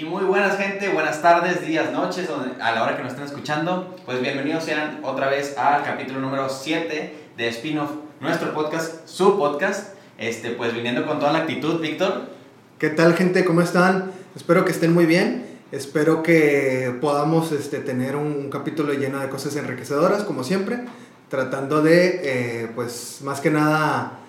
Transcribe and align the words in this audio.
Y 0.00 0.04
muy 0.04 0.24
buenas 0.24 0.56
gente, 0.56 0.88
buenas 0.88 1.20
tardes, 1.20 1.66
días, 1.66 1.92
noches, 1.92 2.26
a 2.58 2.72
la 2.72 2.82
hora 2.82 2.96
que 2.96 3.02
nos 3.02 3.12
estén 3.12 3.26
escuchando. 3.26 3.94
Pues 4.06 4.22
bienvenidos 4.22 4.64
sean 4.64 5.00
otra 5.02 5.28
vez 5.28 5.58
al 5.58 5.82
capítulo 5.82 6.20
número 6.20 6.48
7 6.48 7.14
de 7.36 7.48
Spin-off, 7.48 7.90
nuestro 8.18 8.54
podcast, 8.54 9.06
su 9.06 9.36
podcast. 9.36 9.96
Este, 10.16 10.52
pues 10.52 10.72
viniendo 10.72 11.06
con 11.06 11.18
toda 11.18 11.32
la 11.32 11.40
actitud, 11.40 11.82
Víctor. 11.82 12.30
¿Qué 12.78 12.88
tal 12.88 13.12
gente? 13.12 13.44
¿Cómo 13.44 13.60
están? 13.60 14.10
Espero 14.34 14.64
que 14.64 14.70
estén 14.70 14.94
muy 14.94 15.04
bien. 15.04 15.44
Espero 15.70 16.22
que 16.22 16.96
podamos 17.02 17.52
este, 17.52 17.80
tener 17.80 18.16
un 18.16 18.48
capítulo 18.48 18.94
lleno 18.94 19.18
de 19.18 19.28
cosas 19.28 19.54
enriquecedoras, 19.56 20.22
como 20.22 20.44
siempre, 20.44 20.78
tratando 21.28 21.82
de, 21.82 22.20
eh, 22.24 22.70
pues, 22.74 23.18
más 23.22 23.42
que 23.42 23.50
nada, 23.50 24.19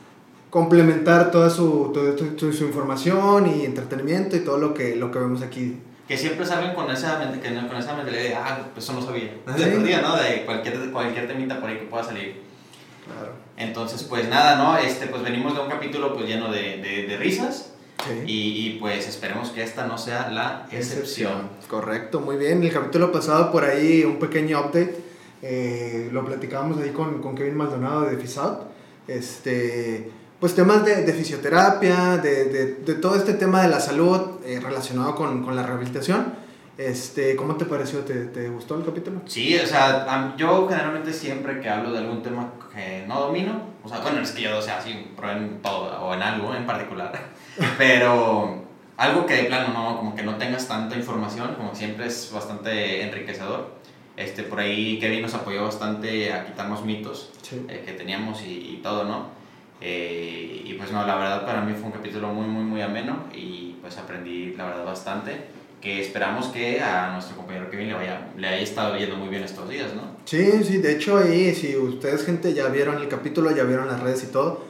complementar 0.52 1.32
toda 1.32 1.50
su, 1.50 1.92
toda 1.94 2.16
su, 2.38 2.66
información 2.66 3.48
y 3.48 3.66
entretenimiento 3.66 4.36
y 4.36 4.42
todo 4.42 4.58
lo 4.58 4.74
que, 4.74 4.96
lo 4.98 5.10
que 5.10 5.18
vemos 5.18 5.42
aquí. 5.42 5.80
Que 6.08 6.18
siempre 6.18 6.46
salgan 6.46 6.76
con 6.76 6.92
esa, 6.92 7.20
con 7.20 7.78
esa 7.78 7.96
mentalidad 7.96 8.24
de, 8.24 8.36
ah, 8.36 8.68
pues 8.74 8.84
eso 8.84 8.94
no 8.94 9.02
sabía. 9.02 9.34
¿Sí? 9.56 9.64
día, 9.64 10.02
¿no? 10.02 10.18
De 10.18 10.44
cualquier, 10.46 10.92
cualquier 10.92 11.28
temita 11.28 11.60
por 11.62 11.70
ahí 11.70 11.78
que 11.78 11.86
pueda 11.86 12.04
salir. 12.04 12.42
Claro. 13.06 13.32
Entonces, 13.56 14.04
pues 14.04 14.28
nada, 14.28 14.58
¿no? 14.58 14.78
Este, 14.78 15.08
pues 15.08 15.24
venimos 15.24 15.56
de 15.56 15.62
un 15.62 15.70
capítulo 15.70 16.14
pues 16.14 16.28
lleno 16.28 16.52
de, 16.52 16.78
de, 16.78 17.08
de 17.08 17.18
risas. 17.18 17.72
Sí. 18.06 18.24
Y, 18.26 18.68
y, 18.68 18.80
pues 18.80 19.08
esperemos 19.08 19.52
que 19.52 19.64
esta 19.64 19.88
no 19.88 19.98
sea 19.98 20.30
la 20.32 20.68
excepción. 20.72 21.50
Correcto, 21.70 22.20
muy 22.20 22.36
bien. 22.36 22.62
El 22.62 22.74
capítulo 22.74 23.12
pasado 23.12 23.52
por 23.54 23.64
ahí 23.64 24.04
un 24.04 24.20
pequeño 24.20 24.60
update. 24.60 24.98
Eh, 25.42 26.10
lo 26.12 26.26
platicábamos 26.26 26.78
ahí 26.80 26.90
con, 26.90 27.22
con 27.22 27.36
Kevin 27.36 27.56
Maldonado 27.56 28.02
de 28.02 28.18
FISAUT. 28.18 28.64
Este 29.08 30.12
pues 30.42 30.56
temas 30.56 30.84
de, 30.84 31.04
de 31.04 31.14
fisioterapia, 31.14 32.18
de, 32.18 32.46
de, 32.46 32.66
de, 32.74 32.96
todo 32.96 33.16
este 33.16 33.36
tema 33.36 33.62
de 33.62 33.70
la 33.70 33.80
salud 33.80 34.44
eh, 34.44 34.60
relacionado 34.60 35.16
con, 35.16 35.44
con, 35.44 35.56
la 35.56 35.62
rehabilitación. 35.62 36.34
Este, 36.80 37.36
¿Cómo 37.36 37.58
te 37.58 37.66
pareció? 37.66 38.00
¿Te, 38.00 38.26
¿Te, 38.26 38.50
gustó 38.50 38.76
el 38.76 38.84
capítulo? 38.84 39.22
Sí, 39.28 39.56
o 39.60 39.68
sea, 39.68 40.34
yo 40.36 40.68
generalmente 40.68 41.14
siempre 41.14 41.62
que 41.62 41.70
hablo 41.70 41.92
de 41.92 42.00
algún 42.00 42.24
tema 42.24 42.54
que 42.74 43.06
no 43.08 43.20
domino, 43.20 43.62
o 43.84 43.88
sea, 43.88 44.00
bueno, 44.00 44.20
es 44.22 44.32
que 44.32 44.42
yo, 44.42 44.58
o 44.58 44.62
sea, 44.64 44.82
sí, 44.82 44.90
en 44.90 45.62
todo 45.62 46.02
o 46.02 46.14
en 46.16 46.24
algo 46.24 46.56
en 46.56 46.66
particular, 46.66 47.12
pero 47.78 48.64
algo 48.98 49.28
que 49.28 49.36
de 49.36 49.44
plano 49.44 49.74
no, 49.76 49.98
como 49.98 50.16
que 50.16 50.24
no 50.24 50.38
tengas 50.38 50.68
tanta 50.68 50.96
información, 50.96 51.54
como 51.54 51.76
siempre 51.76 52.08
es 52.08 52.32
bastante 52.34 53.04
enriquecedor. 53.04 53.80
Este, 54.18 54.42
por 54.42 54.60
ahí 54.60 55.00
Kevin 55.00 55.22
nos 55.22 55.36
apoyó 55.36 55.64
bastante 55.66 56.34
a 56.34 56.46
quitarnos 56.46 56.84
mitos 56.84 57.30
sí. 57.44 57.64
eh, 57.70 57.84
que 57.86 57.94
teníamos 57.94 58.42
y, 58.42 58.74
y 58.74 58.80
todo, 58.82 59.04
¿no? 59.04 59.41
Eh, 59.82 60.62
y 60.64 60.74
pues 60.76 60.92
no, 60.92 61.06
la 61.06 61.16
verdad 61.16 61.46
para 61.46 61.62
mí 61.62 61.74
fue 61.74 61.86
un 61.86 61.92
capítulo 61.92 62.30
muy, 62.30 62.48
muy, 62.48 62.64
muy 62.64 62.82
ameno 62.82 63.26
y 63.34 63.76
pues 63.82 63.98
aprendí 63.98 64.54
la 64.56 64.66
verdad 64.66 64.86
bastante 64.86 65.62
que 65.82 66.00
esperamos 66.00 66.48
que 66.48 66.80
a 66.80 67.12
nuestro 67.12 67.36
compañero 67.36 67.70
Kevin 67.70 67.88
le, 67.88 67.94
vaya, 67.96 68.30
le 68.38 68.48
haya 68.48 68.62
estado 68.62 68.96
yendo 68.98 69.16
muy 69.16 69.30
bien 69.30 69.44
estos 69.44 69.68
días, 69.68 69.94
¿no? 69.96 70.04
Sí, 70.26 70.64
sí, 70.64 70.78
de 70.78 70.94
hecho 70.94 71.18
ahí, 71.18 71.54
si 71.56 71.76
ustedes 71.76 72.24
gente 72.24 72.54
ya 72.54 72.68
vieron 72.68 72.98
el 72.98 73.08
capítulo, 73.08 73.50
ya 73.50 73.64
vieron 73.64 73.88
las 73.88 74.00
redes 74.00 74.24
y 74.24 74.28
todo, 74.28 74.64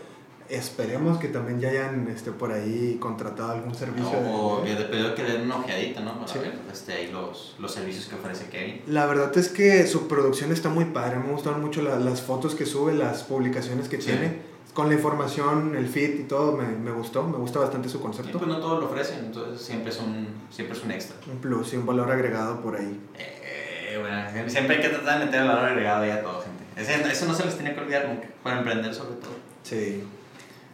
esperemos 0.47 1.17
que 1.17 1.27
también 1.27 1.59
ya 1.59 1.69
hayan 1.69 2.07
este, 2.07 2.31
por 2.31 2.53
ahí 2.53 2.97
contratado 2.99 3.51
algún 3.51 3.75
servicio. 3.75 4.09
O 4.09 4.63
de, 4.63 4.75
pedido 4.85 5.13
que 5.13 5.23
den 5.23 5.41
una 5.41 5.57
ojeadita, 5.57 5.99
¿no? 5.99 6.13
Para 6.13 6.31
sí. 6.31 6.39
ver 6.39 6.53
este, 6.71 6.93
ahí 6.93 7.11
los, 7.11 7.55
los 7.59 7.73
servicios 7.73 8.05
que 8.05 8.15
ofrece 8.15 8.45
Kevin. 8.45 8.81
La 8.87 9.05
verdad 9.05 9.37
es 9.37 9.49
que 9.49 9.85
su 9.87 10.07
producción 10.07 10.53
está 10.53 10.69
muy 10.69 10.85
padre, 10.85 11.19
me 11.19 11.31
gustaron 11.33 11.59
mucho 11.59 11.81
la, 11.81 11.99
las 11.99 12.21
fotos 12.21 12.55
que 12.55 12.65
sube, 12.65 12.93
las 12.93 13.23
publicaciones 13.23 13.89
que 13.89 13.99
sí. 13.99 14.07
tiene 14.07 14.50
con 14.73 14.87
la 14.87 14.95
información, 14.95 15.75
el 15.75 15.87
fit 15.87 16.19
y 16.19 16.23
todo, 16.23 16.55
me, 16.55 16.65
me, 16.65 16.91
gustó, 16.91 17.23
me 17.23 17.37
gusta 17.37 17.59
bastante 17.59 17.89
su 17.89 18.01
concepto. 18.01 18.31
Sí, 18.31 18.37
pues 18.37 18.49
no 18.49 18.59
todo 18.59 18.79
lo 18.79 18.85
ofrecen, 18.87 19.25
entonces 19.25 19.61
siempre 19.61 19.91
es 19.91 19.99
un, 19.99 20.27
siempre 20.49 20.77
es 20.77 20.83
un 20.83 20.91
extra. 20.91 21.17
Un 21.29 21.39
plus 21.39 21.73
y 21.73 21.77
un 21.77 21.85
valor 21.85 22.09
agregado 22.09 22.61
por 22.61 22.77
ahí. 22.77 22.99
Eh, 23.17 23.97
bueno, 23.99 24.49
siempre 24.49 24.77
hay 24.77 24.81
que 24.81 24.89
tratar 24.89 25.19
de 25.19 25.25
meter 25.25 25.41
el 25.41 25.47
valor 25.47 25.65
agregado 25.65 26.03
ahí 26.03 26.11
a 26.11 26.21
toda 26.21 26.43
gente. 26.43 27.11
Eso 27.11 27.25
no 27.25 27.33
se 27.33 27.45
les 27.45 27.55
tiene 27.55 27.73
que 27.73 27.81
olvidar 27.81 28.07
nunca, 28.07 28.27
para 28.43 28.59
emprender 28.59 28.93
sobre 28.93 29.15
todo. 29.15 29.33
Sí. 29.63 30.03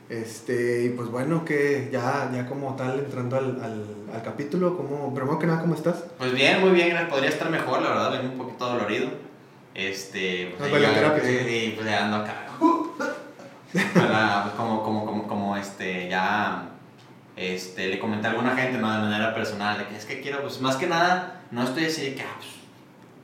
Este, 0.09 0.85
y 0.85 0.89
pues 0.89 1.09
bueno, 1.09 1.43
que 1.43 1.89
ya, 1.91 2.31
ya 2.33 2.45
como 2.45 2.75
tal, 2.75 2.99
entrando 2.99 3.35
al, 3.35 3.61
al, 3.61 3.85
al 4.13 4.23
capítulo, 4.23 4.77
como, 4.77 5.13
primero 5.13 5.37
que 5.37 5.47
nada, 5.47 5.59
¿cómo 5.59 5.75
estás? 5.75 6.05
Pues 6.17 6.33
bien, 6.33 6.61
muy 6.61 6.69
bien, 6.69 6.95
podría 7.09 7.29
estar 7.29 7.49
mejor, 7.49 7.81
la 7.81 7.89
verdad, 7.89 8.11
vengo 8.11 8.31
un 8.31 8.37
poquito 8.37 8.69
dolorido. 8.69 9.09
Este, 9.73 10.55
pues, 10.57 10.73
ahí, 10.73 10.93
terapia, 10.93 11.23
sí, 11.23 11.39
sí, 11.45 11.73
pues 11.75 11.87
ya 11.87 12.05
ando 12.05 12.17
acá 12.17 12.46
para, 13.93 14.53
como, 14.55 14.83
como, 14.83 15.05
como, 15.05 15.27
como 15.27 15.57
este, 15.57 16.09
ya 16.09 16.69
este, 17.35 17.87
le 17.87 17.99
comenté 17.99 18.27
a 18.27 18.31
alguna 18.31 18.55
gente, 18.55 18.77
¿no? 18.77 18.91
De 18.91 18.99
manera 18.99 19.33
personal, 19.33 19.77
de 19.77 19.87
que 19.87 19.95
es 19.95 20.05
que 20.05 20.21
quiero, 20.21 20.41
pues 20.41 20.59
más 20.61 20.75
que 20.75 20.87
nada, 20.87 21.41
no 21.51 21.63
estoy 21.63 21.85
así 21.85 22.01
de 22.01 22.15
que, 22.15 22.21
ah, 22.21 22.35
pues, 22.37 22.57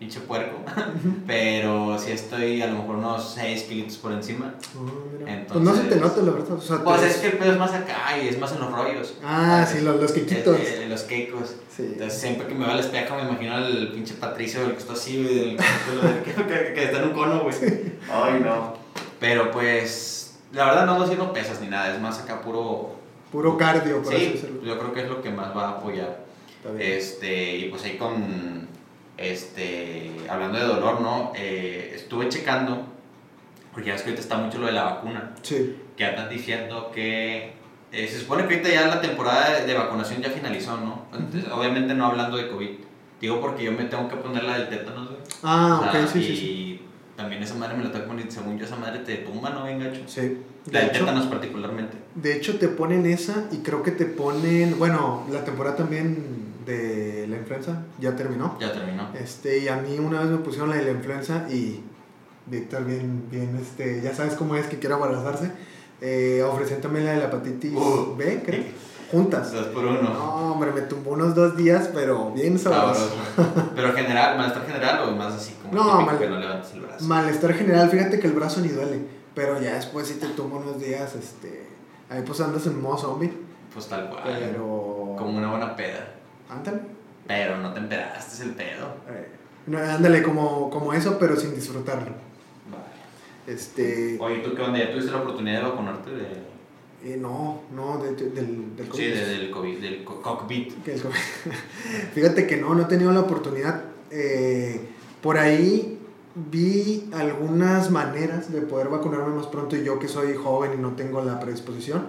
pinche 0.04 0.20
puerco, 0.20 0.58
pero 1.28 1.98
si 1.98 2.08
sí 2.08 2.12
estoy 2.12 2.62
a 2.62 2.68
lo 2.68 2.80
mejor 2.80 2.98
unos 2.98 3.34
6 3.36 3.64
kilitos 3.64 3.98
por 3.98 4.12
encima. 4.12 4.54
Oh, 4.76 5.26
Entonces, 5.26 5.48
pues 5.48 5.64
no 5.64 5.76
se 5.76 5.84
te 5.84 5.96
nota, 5.96 6.22
la 6.22 6.32
verdad. 6.32 6.52
O 6.54 6.62
sea, 6.62 6.84
pues 6.84 7.04
es 7.04 7.18
que 7.18 7.28
el 7.28 7.38
pedo 7.38 7.54
es 7.54 7.58
más 7.58 7.74
acá 7.74 8.18
y 8.22 8.28
es 8.28 8.38
más 8.38 8.52
en 8.52 8.60
los 8.60 8.72
rollos. 8.72 9.14
Ah, 9.24 9.66
sí, 9.66 9.82
los, 9.82 10.00
los 10.02 10.12
quequitos. 10.12 10.60
Eh, 10.60 10.84
eh, 10.84 10.90
los 10.90 11.04
quecos. 11.04 11.56
Sí. 11.76 11.84
Entonces 11.94 12.20
siempre 12.20 12.48
que 12.48 12.54
me 12.54 12.66
veo 12.66 12.74
al 12.74 12.80
espejo 12.80 13.16
me 13.16 13.24
imagino 13.24 13.56
al 13.56 13.92
pinche 13.94 14.16
Patricio, 14.16 14.64
el 14.66 14.74
que 14.74 14.80
está 14.80 14.94
así, 14.94 15.18
el, 15.20 15.58
que, 16.26 16.34
que, 16.34 16.74
que, 16.74 16.84
está 16.84 16.98
en 16.98 17.06
un 17.06 17.14
cono, 17.14 17.42
güey. 17.42 17.56
Ay, 18.12 18.42
no. 18.44 18.74
Pero 19.20 19.52
pues 19.52 20.23
la 20.54 20.66
verdad 20.66 20.86
no 20.86 20.94
ando 20.94 21.06
haciendo 21.06 21.34
pesas 21.34 21.60
ni 21.62 21.68
nada, 21.68 21.94
es 21.94 22.02
más 22.02 22.20
acá 22.20 22.42
puro... 22.42 22.96
Puro 23.32 23.58
cardio, 23.58 24.04
por 24.04 24.14
sí, 24.14 24.40
yo 24.64 24.78
creo 24.78 24.94
que 24.94 25.02
es 25.02 25.10
lo 25.10 25.22
que 25.22 25.32
más 25.32 25.58
va 25.58 25.70
a 25.70 25.70
apoyar. 25.72 26.24
Este, 26.78 27.58
y 27.58 27.70
pues 27.70 27.84
ahí 27.84 27.98
con, 27.98 28.68
este, 29.18 30.12
hablando 30.30 30.60
de 30.60 30.66
dolor, 30.66 31.02
¿no? 31.02 31.32
Eh, 31.36 31.94
estuve 31.96 32.30
checando, 32.30 32.86
porque 33.72 33.90
ya 33.90 33.96
es 33.96 34.04
que 34.04 34.10
ahorita 34.10 34.22
está 34.22 34.38
mucho 34.38 34.60
lo 34.60 34.68
de 34.68 34.74
la 34.74 34.84
vacuna. 34.84 35.32
Sí. 35.42 35.78
Que 35.98 36.06
andan 36.06 36.30
diciendo 36.30 36.92
que 36.94 37.54
eh, 37.92 38.08
se 38.08 38.20
supone 38.20 38.48
que 38.48 38.54
ahorita 38.54 38.70
ya 38.70 38.88
la 38.88 39.02
temporada 39.02 39.62
de, 39.62 39.66
de 39.66 39.74
vacunación 39.74 40.22
ya 40.22 40.30
finalizó, 40.30 40.78
¿no? 40.78 41.06
Entonces. 41.12 41.52
Obviamente 41.52 41.96
no 41.96 42.06
hablando 42.06 42.38
de 42.38 42.50
COVID. 42.50 42.70
Digo 43.20 43.42
porque 43.42 43.64
yo 43.64 43.72
me 43.72 43.86
tengo 43.86 44.08
que 44.08 44.18
poner 44.18 44.44
la 44.44 44.60
del 44.60 44.70
tétanos. 44.70 45.10
Ah, 45.42 45.82
o 45.88 45.92
sea, 45.92 46.04
ok, 46.04 46.08
sí, 46.08 46.20
y, 46.20 46.24
sí, 46.24 46.36
sí 46.36 46.63
también 47.16 47.44
esa 47.44 47.56
madre 47.56 47.78
me 47.78 47.84
la 47.84 47.92
que 47.92 48.00
poner, 48.00 48.32
según 48.32 48.58
yo 48.58 48.66
esa 48.66 48.76
madre 48.76 49.00
te 49.00 49.18
tumba, 49.18 49.50
¿no? 49.52 49.66
Bien 49.66 49.80
gacho. 49.80 50.02
Sí. 50.08 50.38
La 50.72 50.82
de 50.82 50.88
tétanos 50.90 51.28
particularmente. 51.28 51.98
De 52.16 52.36
hecho 52.36 52.58
te 52.58 52.68
ponen 52.68 53.06
esa 53.06 53.48
y 53.52 53.58
creo 53.58 53.84
que 53.84 53.92
te 53.92 54.06
ponen, 54.06 54.80
bueno, 54.80 55.26
la 55.32 55.44
temporada 55.44 55.76
también 55.76 56.44
de 56.66 57.28
la 57.30 57.38
influenza 57.38 57.84
ya 58.00 58.16
terminó. 58.16 58.58
Ya 58.60 58.72
terminó. 58.72 59.10
Este, 59.14 59.60
y 59.60 59.68
a 59.68 59.78
mí 59.78 60.00
una 60.00 60.22
vez 60.22 60.30
me 60.30 60.38
pusieron 60.38 60.70
la 60.70 60.78
de 60.78 60.84
la 60.84 60.92
influenza 60.92 61.48
y 61.50 61.82
Víctor 62.46 62.86
bien, 62.86 63.24
bien, 63.32 63.58
este, 63.62 64.02
ya 64.02 64.14
sabes 64.14 64.34
cómo 64.34 64.56
es 64.56 64.66
que 64.68 64.78
quiere 64.78 64.96
abrazarse. 64.96 65.52
Eh, 66.02 66.44
ofrecían 66.44 66.82
también 66.82 67.06
la 67.06 67.14
de 67.14 67.20
la 67.20 67.26
hepatitis 67.26 67.72
uh, 67.74 68.16
B, 68.18 68.42
creo. 68.46 68.64
Juntas. 69.14 69.52
Dos 69.52 69.68
por 69.68 69.86
uno. 69.86 70.02
No, 70.02 70.54
hombre, 70.54 70.72
me 70.72 70.82
tumbó 70.82 71.12
unos 71.12 71.36
dos 71.36 71.56
días, 71.56 71.88
pero 71.94 72.32
bien 72.32 72.58
sabroso. 72.58 73.12
pero 73.76 73.94
general, 73.94 74.38
malestar 74.38 74.66
general 74.66 75.08
o 75.08 75.12
más 75.16 75.36
así 75.36 75.54
como 75.62 75.72
no, 75.76 76.02
mal, 76.02 76.18
que 76.18 76.28
no 76.28 76.40
levantas 76.40 76.74
el 76.74 76.82
brazo. 76.82 77.06
Malestar 77.06 77.54
general, 77.54 77.90
fíjate 77.92 78.20
que 78.20 78.26
el 78.26 78.34
brazo 78.34 78.62
ni 78.62 78.70
duele. 78.70 79.02
Pero 79.36 79.62
ya 79.62 79.76
después 79.76 80.08
si 80.08 80.16
te 80.16 80.26
tumbo 80.30 80.58
unos 80.58 80.80
días, 80.80 81.14
este. 81.14 81.68
Ahí 82.10 82.24
pues 82.26 82.42
andas 82.42 82.66
en 82.66 82.82
modo 82.82 82.98
zombie. 82.98 83.32
Pues 83.72 83.86
tal 83.86 84.10
cual. 84.10 84.24
Pero. 84.26 85.16
Como 85.16 85.38
una 85.38 85.52
buena 85.52 85.76
peda. 85.76 86.08
Ándale. 86.50 86.82
Pero 87.28 87.58
no 87.58 87.72
te 87.72 87.80
empedaste, 87.82 88.34
es 88.34 88.42
el 88.42 88.56
pedo. 88.56 88.96
Eh, 89.10 89.30
no, 89.68 89.78
ándale, 89.78 90.24
como, 90.24 90.72
como 90.72 90.92
eso, 90.92 91.18
pero 91.20 91.36
sin 91.36 91.54
disfrutarlo. 91.54 92.14
Vale. 92.72 92.84
Este. 93.46 94.18
Oye, 94.20 94.40
¿tú 94.40 94.56
qué 94.56 94.62
onda? 94.64 94.80
¿Ya 94.80 94.90
tuviste 94.90 95.12
la 95.12 95.20
oportunidad 95.20 95.62
de 95.62 95.70
vacunarte 95.70 96.10
de.? 96.10 96.53
Eh, 97.04 97.18
no, 97.20 97.64
no, 97.76 97.98
de, 97.98 98.16
de, 98.16 98.30
del, 98.30 98.78
del 98.78 98.88
COVID. 98.88 99.04
Sí, 99.04 99.10
de, 99.10 99.26
del 99.26 99.52
COVID, 99.52 99.78
del 99.80 100.04
cockpit. 100.06 100.88
El 100.88 101.02
COVID. 101.02 101.14
Fíjate 102.14 102.48
que 102.48 102.58
no, 102.58 102.74
no 102.74 102.84
he 102.84 102.86
tenido 102.86 103.12
la 103.12 103.20
oportunidad. 103.20 103.84
Eh, 104.10 104.80
por 105.22 105.38
ahí 105.38 106.00
vi 106.36 107.10
algunas 107.14 107.92
maneras 107.92 108.54
de 108.54 108.62
poder 108.62 108.88
vacunarme 108.88 109.36
más 109.36 109.48
pronto 109.48 109.76
y 109.76 109.84
yo 109.84 110.00
que 110.00 110.08
soy 110.08 110.34
joven 110.36 110.72
y 110.76 110.82
no 110.82 110.94
tengo 110.94 111.22
la 111.22 111.40
predisposición 111.42 112.08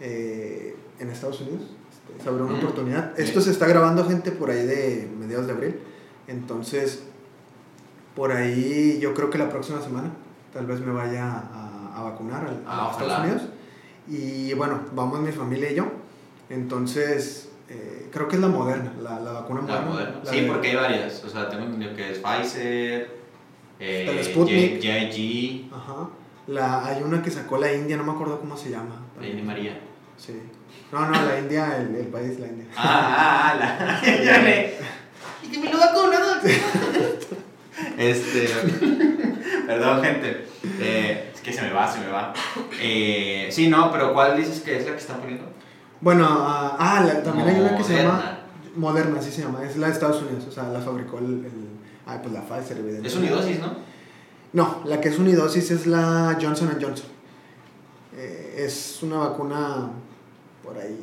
eh, 0.00 0.74
en 0.98 1.10
Estados 1.10 1.42
Unidos. 1.42 1.62
Este, 1.90 2.22
se 2.22 2.28
abrió 2.28 2.46
una 2.46 2.54
mm. 2.54 2.58
oportunidad. 2.58 3.20
Esto 3.20 3.42
se 3.42 3.50
está 3.50 3.66
grabando 3.66 4.08
gente 4.08 4.32
por 4.32 4.50
ahí 4.50 4.64
de 4.64 5.06
mediados 5.18 5.46
de 5.46 5.52
abril. 5.52 5.80
Entonces, 6.28 7.02
por 8.16 8.32
ahí 8.32 8.98
yo 9.00 9.12
creo 9.12 9.28
que 9.28 9.36
la 9.36 9.50
próxima 9.50 9.82
semana 9.82 10.14
tal 10.54 10.64
vez 10.64 10.80
me 10.80 10.92
vaya 10.92 11.30
a, 11.30 11.92
a 11.94 12.02
vacunar 12.04 12.46
a, 12.66 12.70
a 12.70 12.88
ah, 12.88 12.90
Estados. 12.92 13.18
Unidos. 13.20 13.42
Y 14.08 14.52
bueno, 14.54 14.80
vamos 14.92 15.20
mi 15.20 15.32
familia 15.32 15.70
y 15.70 15.76
yo. 15.76 15.86
Entonces, 16.50 17.48
eh, 17.68 18.08
creo 18.12 18.28
que 18.28 18.36
es 18.36 18.42
la 18.42 18.48
moderna, 18.48 18.92
la, 19.02 19.18
la 19.20 19.32
vacuna 19.32 19.60
la 19.62 19.66
moderna. 19.66 19.90
moderna. 19.90 20.20
La 20.24 20.30
sí, 20.30 20.40
de, 20.40 20.46
porque 20.46 20.68
hay 20.68 20.76
varias. 20.76 21.24
O 21.24 21.28
sea, 21.28 21.48
tengo 21.48 21.64
entendido 21.64 21.94
que 21.96 22.10
es 22.12 22.18
Pfizer, 22.18 23.16
eh, 23.80 24.06
el 24.08 24.24
Sputnik. 24.24 24.80
JIG. 24.80 25.72
Ajá. 25.72 26.08
La, 26.46 26.84
hay 26.84 27.02
una 27.02 27.22
que 27.22 27.30
sacó 27.30 27.56
la 27.56 27.72
India, 27.72 27.96
no 27.96 28.04
me 28.04 28.12
acuerdo 28.12 28.38
cómo 28.38 28.56
se 28.56 28.70
llama. 28.70 29.00
La 29.18 29.26
India 29.26 29.44
María. 29.44 29.80
Sí. 30.18 30.38
No, 30.92 31.06
no, 31.06 31.12
la 31.12 31.38
India, 31.38 31.76
el, 31.78 31.94
el 31.96 32.06
país, 32.08 32.38
la 32.38 32.46
India. 32.46 32.66
Ah, 32.76 33.52
ah, 33.52 33.54
la. 33.58 34.02
ya 34.24 34.40
me. 34.40 34.72
Y 35.42 35.48
que 35.50 35.58
me 35.58 35.72
lo 35.72 35.78
vacuno, 35.78 36.12
Este. 37.98 38.48
Perdón, 39.66 40.02
gente. 40.02 40.46
Eh, 40.80 41.32
que 41.44 41.52
se 41.52 41.62
me 41.62 41.72
va, 41.72 41.86
se 41.90 42.00
me 42.00 42.08
va. 42.08 42.32
Eh, 42.80 43.48
sí, 43.52 43.68
no, 43.68 43.90
pero 43.92 44.12
¿cuál 44.12 44.36
dices 44.36 44.60
que 44.60 44.76
es 44.78 44.84
la 44.86 44.92
que 44.92 44.98
están 44.98 45.20
poniendo? 45.20 45.44
Bueno, 46.00 46.26
ah, 46.28 46.76
ah, 46.78 47.04
la- 47.04 47.22
también 47.22 47.48
hay 47.48 47.60
una 47.60 47.76
que 47.76 47.84
se 47.84 48.02
llama 48.02 48.38
Moderna. 48.74 49.20
Así 49.20 49.30
se 49.30 49.42
llama. 49.42 49.62
Es 49.64 49.76
la 49.76 49.86
de 49.88 49.92
Estados 49.92 50.22
Unidos, 50.22 50.44
o 50.48 50.50
sea, 50.50 50.64
la 50.64 50.80
fabricó 50.80 51.18
el. 51.18 51.44
el 51.44 51.68
ah, 52.06 52.18
pues 52.20 52.32
la 52.34 52.40
Pfizer, 52.42 52.78
evidentemente. 52.78 53.08
Es 53.08 53.14
unidosis, 53.16 53.60
¿no? 53.60 53.74
No, 54.54 54.80
la 54.84 55.00
que 55.00 55.08
es 55.10 55.18
unidosis 55.18 55.70
es 55.70 55.86
la 55.86 56.36
Johnson 56.40 56.76
Johnson. 56.80 57.06
Eh, 58.16 58.64
es 58.66 59.02
una 59.02 59.16
vacuna 59.18 59.90
por 60.62 60.78
ahí 60.78 60.98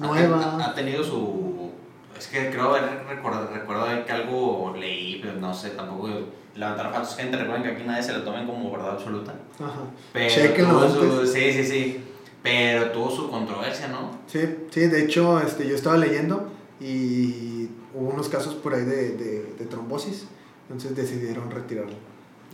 Ha, 0.00 0.04
ha 0.04 0.08
nueva. 0.08 0.74
tenido 0.74 1.02
su. 1.04 1.70
Es 2.18 2.28
que 2.28 2.48
creo 2.50 2.70
haber 2.70 3.04
recuerdo, 3.08 3.48
recuerdo 3.52 3.86
que 4.06 4.12
algo 4.12 4.74
leí, 4.78 5.18
pero 5.20 5.34
no 5.34 5.52
sé, 5.52 5.70
tampoco 5.70 6.08
levantar 6.56 6.92
falsos. 6.92 7.16
Gente, 7.16 7.36
recuerden 7.36 7.62
que 7.64 7.70
aquí 7.70 7.82
nadie 7.84 8.02
se 8.02 8.12
lo 8.12 8.22
tomen 8.22 8.46
como 8.46 8.70
verdad 8.70 8.92
absoluta. 8.92 9.34
Ajá. 9.58 9.80
Pero 10.12 10.54
tuvo 10.54 10.88
su, 10.88 11.26
sí, 11.26 11.52
sí, 11.52 11.64
sí. 11.64 12.04
Pero 12.42 12.90
tuvo 12.90 13.10
su 13.10 13.30
controversia, 13.30 13.88
¿no? 13.88 14.10
Sí, 14.26 14.40
sí, 14.70 14.80
de 14.86 15.04
hecho, 15.04 15.40
este, 15.40 15.66
yo 15.66 15.74
estaba 15.74 15.96
leyendo 15.96 16.50
y 16.80 17.68
hubo 17.94 18.10
unos 18.10 18.28
casos 18.28 18.54
por 18.54 18.74
ahí 18.74 18.84
de, 18.84 19.16
de, 19.16 19.54
de 19.58 19.64
trombosis, 19.66 20.26
entonces 20.68 20.94
decidieron 20.94 21.50
retirarlo. 21.50 21.94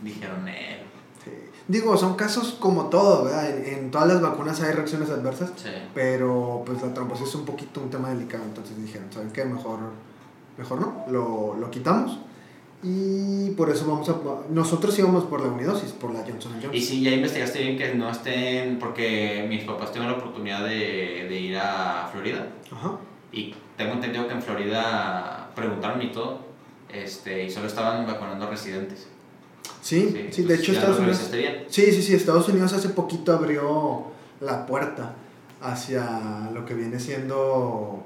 Dijeron, 0.01 0.47
eh. 0.47 0.83
Sí. 1.23 1.31
Digo, 1.67 1.97
son 1.97 2.15
casos 2.15 2.57
como 2.59 2.85
todo, 2.85 3.25
¿verdad? 3.25 3.49
En, 3.49 3.65
en 3.73 3.91
todas 3.91 4.07
las 4.07 4.21
vacunas 4.21 4.61
hay 4.61 4.71
reacciones 4.71 5.09
adversas, 5.09 5.51
Sí. 5.57 5.69
pero 5.93 6.63
pues 6.65 6.81
la 6.81 6.93
trombosis 6.93 7.27
es 7.27 7.35
un 7.35 7.45
poquito 7.45 7.81
un 7.81 7.89
tema 7.89 8.09
delicado, 8.09 8.43
entonces 8.45 8.81
dijeron, 8.81 9.07
¿saben 9.11 9.31
qué? 9.31 9.43
Mejor, 9.45 9.79
mejor 10.57 10.79
no, 10.79 11.05
lo, 11.09 11.55
lo 11.59 11.69
quitamos 11.69 12.17
y 12.83 13.51
por 13.51 13.69
eso 13.69 13.85
vamos 13.87 14.09
a... 14.09 14.15
Nosotros 14.49 14.97
íbamos 14.97 15.25
por 15.25 15.41
la 15.41 15.47
unidosis, 15.47 15.91
por 15.91 16.13
la 16.13 16.21
Johnson 16.21 16.53
Johnson. 16.53 16.73
Y 16.73 16.81
sí, 16.81 17.01
ya 17.01 17.11
investigaste 17.11 17.59
bien 17.59 17.77
que 17.77 17.93
no 17.93 18.09
estén, 18.09 18.79
porque 18.79 19.45
mis 19.47 19.63
papás 19.63 19.91
tuvieron 19.91 20.11
la 20.11 20.17
oportunidad 20.17 20.63
de, 20.63 21.27
de 21.29 21.39
ir 21.39 21.57
a 21.57 22.09
Florida 22.11 22.47
Ajá. 22.71 22.97
y 23.31 23.53
tengo 23.77 23.93
entendido 23.93 24.27
que 24.27 24.33
en 24.33 24.41
Florida 24.41 25.51
preguntaron 25.55 26.01
y 26.01 26.11
todo, 26.11 26.39
este, 26.91 27.45
y 27.45 27.49
solo 27.49 27.67
estaban 27.67 28.05
vacunando 28.05 28.49
residentes. 28.49 29.07
Sí, 29.81 30.29
sí, 30.31 30.41
de 30.41 30.47
pues 30.47 30.59
hecho 30.59 30.71
Estados 30.73 30.99
Unidos... 30.99 31.31
Sí, 31.69 31.91
sí, 31.91 32.01
sí, 32.03 32.13
Estados 32.13 32.47
Unidos 32.49 32.73
hace 32.73 32.89
poquito 32.89 33.33
abrió 33.33 34.05
la 34.39 34.65
puerta 34.65 35.15
hacia 35.61 36.49
lo 36.53 36.65
que 36.65 36.73
viene 36.73 36.99
siendo, 36.99 38.03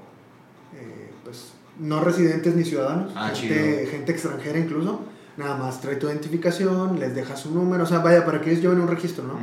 eh, 0.74 1.12
pues, 1.24 1.54
no 1.80 2.00
residentes 2.02 2.56
ni 2.56 2.64
ciudadanos, 2.64 3.12
Ah, 3.16 3.32
gente, 3.36 4.12
extranjera 4.12 4.58
incluso, 4.60 5.02
nada 5.38 5.58
más 5.58 5.82
trae 5.82 5.96
tu 5.98 6.08
identificación, 6.08 7.00
les 7.00 7.14
dejas 7.16 7.40
su 7.40 7.52
número, 7.54 7.84
o 7.84 7.88
sea, 7.88 8.00
vaya, 8.00 8.26
para 8.26 8.42
que 8.42 8.52
ellos 8.52 8.62
lleven 8.64 8.80
un 8.82 8.88
registro, 8.88 9.24
¿no? 9.26 9.40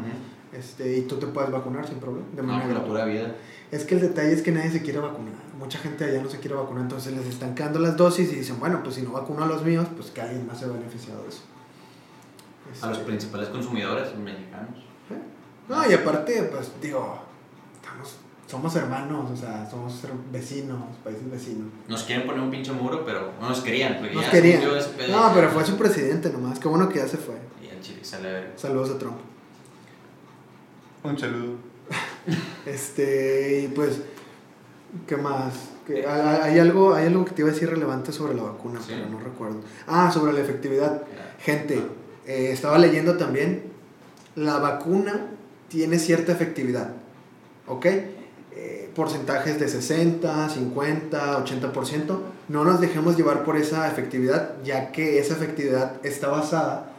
Este, 0.56 0.98
y 0.98 1.02
tú 1.02 1.16
te 1.16 1.26
puedes 1.26 1.50
vacunar 1.50 1.86
sin 1.88 1.98
problema, 1.98 2.26
de 2.34 2.42
No, 2.42 2.48
manera 2.48 2.66
la 2.68 2.74
gratuita. 2.74 2.88
pura 2.92 3.04
vida. 3.06 3.34
Es 3.70 3.84
que 3.84 3.94
el 3.94 4.02
detalle 4.02 4.32
es 4.32 4.42
que 4.42 4.52
nadie 4.52 4.70
se 4.70 4.82
quiere 4.82 4.98
vacunar, 4.98 5.32
mucha 5.58 5.78
gente 5.78 6.04
allá 6.04 6.22
no 6.22 6.28
se 6.28 6.38
quiere 6.38 6.54
vacunar, 6.56 6.82
entonces 6.82 7.12
les 7.14 7.24
están 7.26 7.54
quedando 7.54 7.78
las 7.78 7.96
dosis 7.96 8.30
y 8.32 8.36
dicen, 8.36 8.60
bueno, 8.60 8.80
pues 8.82 8.96
si 8.96 9.02
no 9.02 9.12
vacuno 9.12 9.44
a 9.44 9.46
los 9.46 9.64
míos, 9.64 9.86
pues 9.96 10.10
que 10.10 10.20
alguien 10.20 10.46
más 10.46 10.58
se 10.58 10.66
ha 10.66 10.68
beneficiado 10.68 11.22
de 11.22 11.28
eso. 11.30 11.42
A 12.82 12.86
los 12.88 12.98
Este, 12.98 13.08
principales 13.08 13.48
consumidores 13.48 14.16
mexicanos. 14.18 14.78
No, 15.68 15.90
y 15.90 15.94
aparte, 15.94 16.42
pues 16.52 16.70
digo, 16.82 17.18
estamos, 17.74 18.16
somos 18.52 18.76
hermanos, 18.76 19.30
o 19.30 19.34
sea, 19.36 19.66
somos 19.70 19.94
vecinos, 20.30 20.78
países 21.02 21.30
vecinos. 21.30 21.68
Nos 21.88 22.02
quieren 22.02 22.26
poner 22.26 22.42
un 22.42 22.50
pinche 22.50 22.70
muro, 22.70 23.02
pero 23.02 23.32
no 23.40 23.48
nos 23.48 23.62
querían. 23.62 23.96
Porque 23.98 24.14
Nos 24.14 24.26
ya 24.26 24.30
querían. 24.30 24.60
pedo 24.60 24.76
No, 25.10 25.32
pero 25.34 25.48
fue 25.48 25.64
su 25.64 25.78
presidente 25.78 26.28
nomás, 26.28 26.58
qué 26.58 26.68
bueno 26.68 26.86
que 26.90 26.98
ya 26.98 27.08
se 27.08 27.16
fue. 27.16 27.36
Y 27.62 27.68
el 27.68 27.80
chile 27.80 28.00
sale 28.04 28.28
a 28.28 28.32
ver. 28.32 28.52
Saludos 28.56 28.90
a 28.90 28.98
Trump. 28.98 29.16
Un 31.02 31.18
saludo. 31.18 31.54
Este, 32.66 33.62
y 33.64 33.68
pues, 33.68 34.00
¿qué 35.06 35.16
más? 35.16 35.54
Que 35.86 36.06
hay, 36.06 36.40
hay 36.52 36.58
algo, 36.60 36.94
hay 36.94 37.06
algo 37.06 37.24
que 37.24 37.32
te 37.32 37.40
iba 37.42 37.50
a 37.50 37.52
decir 37.54 37.68
relevante 37.70 38.12
sobre 38.12 38.34
la 38.34 38.42
vacuna, 38.42 38.80
Sí. 38.80 38.92
pero 38.94 39.08
no 39.08 39.18
recuerdo. 39.18 39.60
Ah, 39.86 40.10
sobre 40.12 40.32
la 40.34 40.40
efectividad. 40.40 41.02
Gente, 41.40 41.82
eh, 42.26 42.50
estaba 42.52 42.76
leyendo 42.78 43.16
también, 43.16 43.64
la 44.36 44.58
vacuna 44.58 45.26
tiene 45.68 45.98
cierta 45.98 46.32
efectividad, 46.32 46.92
¿ok? 47.66 47.86
Porcentajes 48.94 49.58
de 49.58 49.68
60, 49.68 50.48
50, 50.48 51.44
80%. 51.44 52.18
No 52.48 52.64
nos 52.64 52.80
dejemos 52.80 53.16
llevar 53.16 53.44
por 53.44 53.56
esa 53.56 53.88
efectividad, 53.88 54.56
ya 54.64 54.92
que 54.92 55.18
esa 55.18 55.34
efectividad 55.34 56.04
está 56.04 56.28
basada 56.28 56.92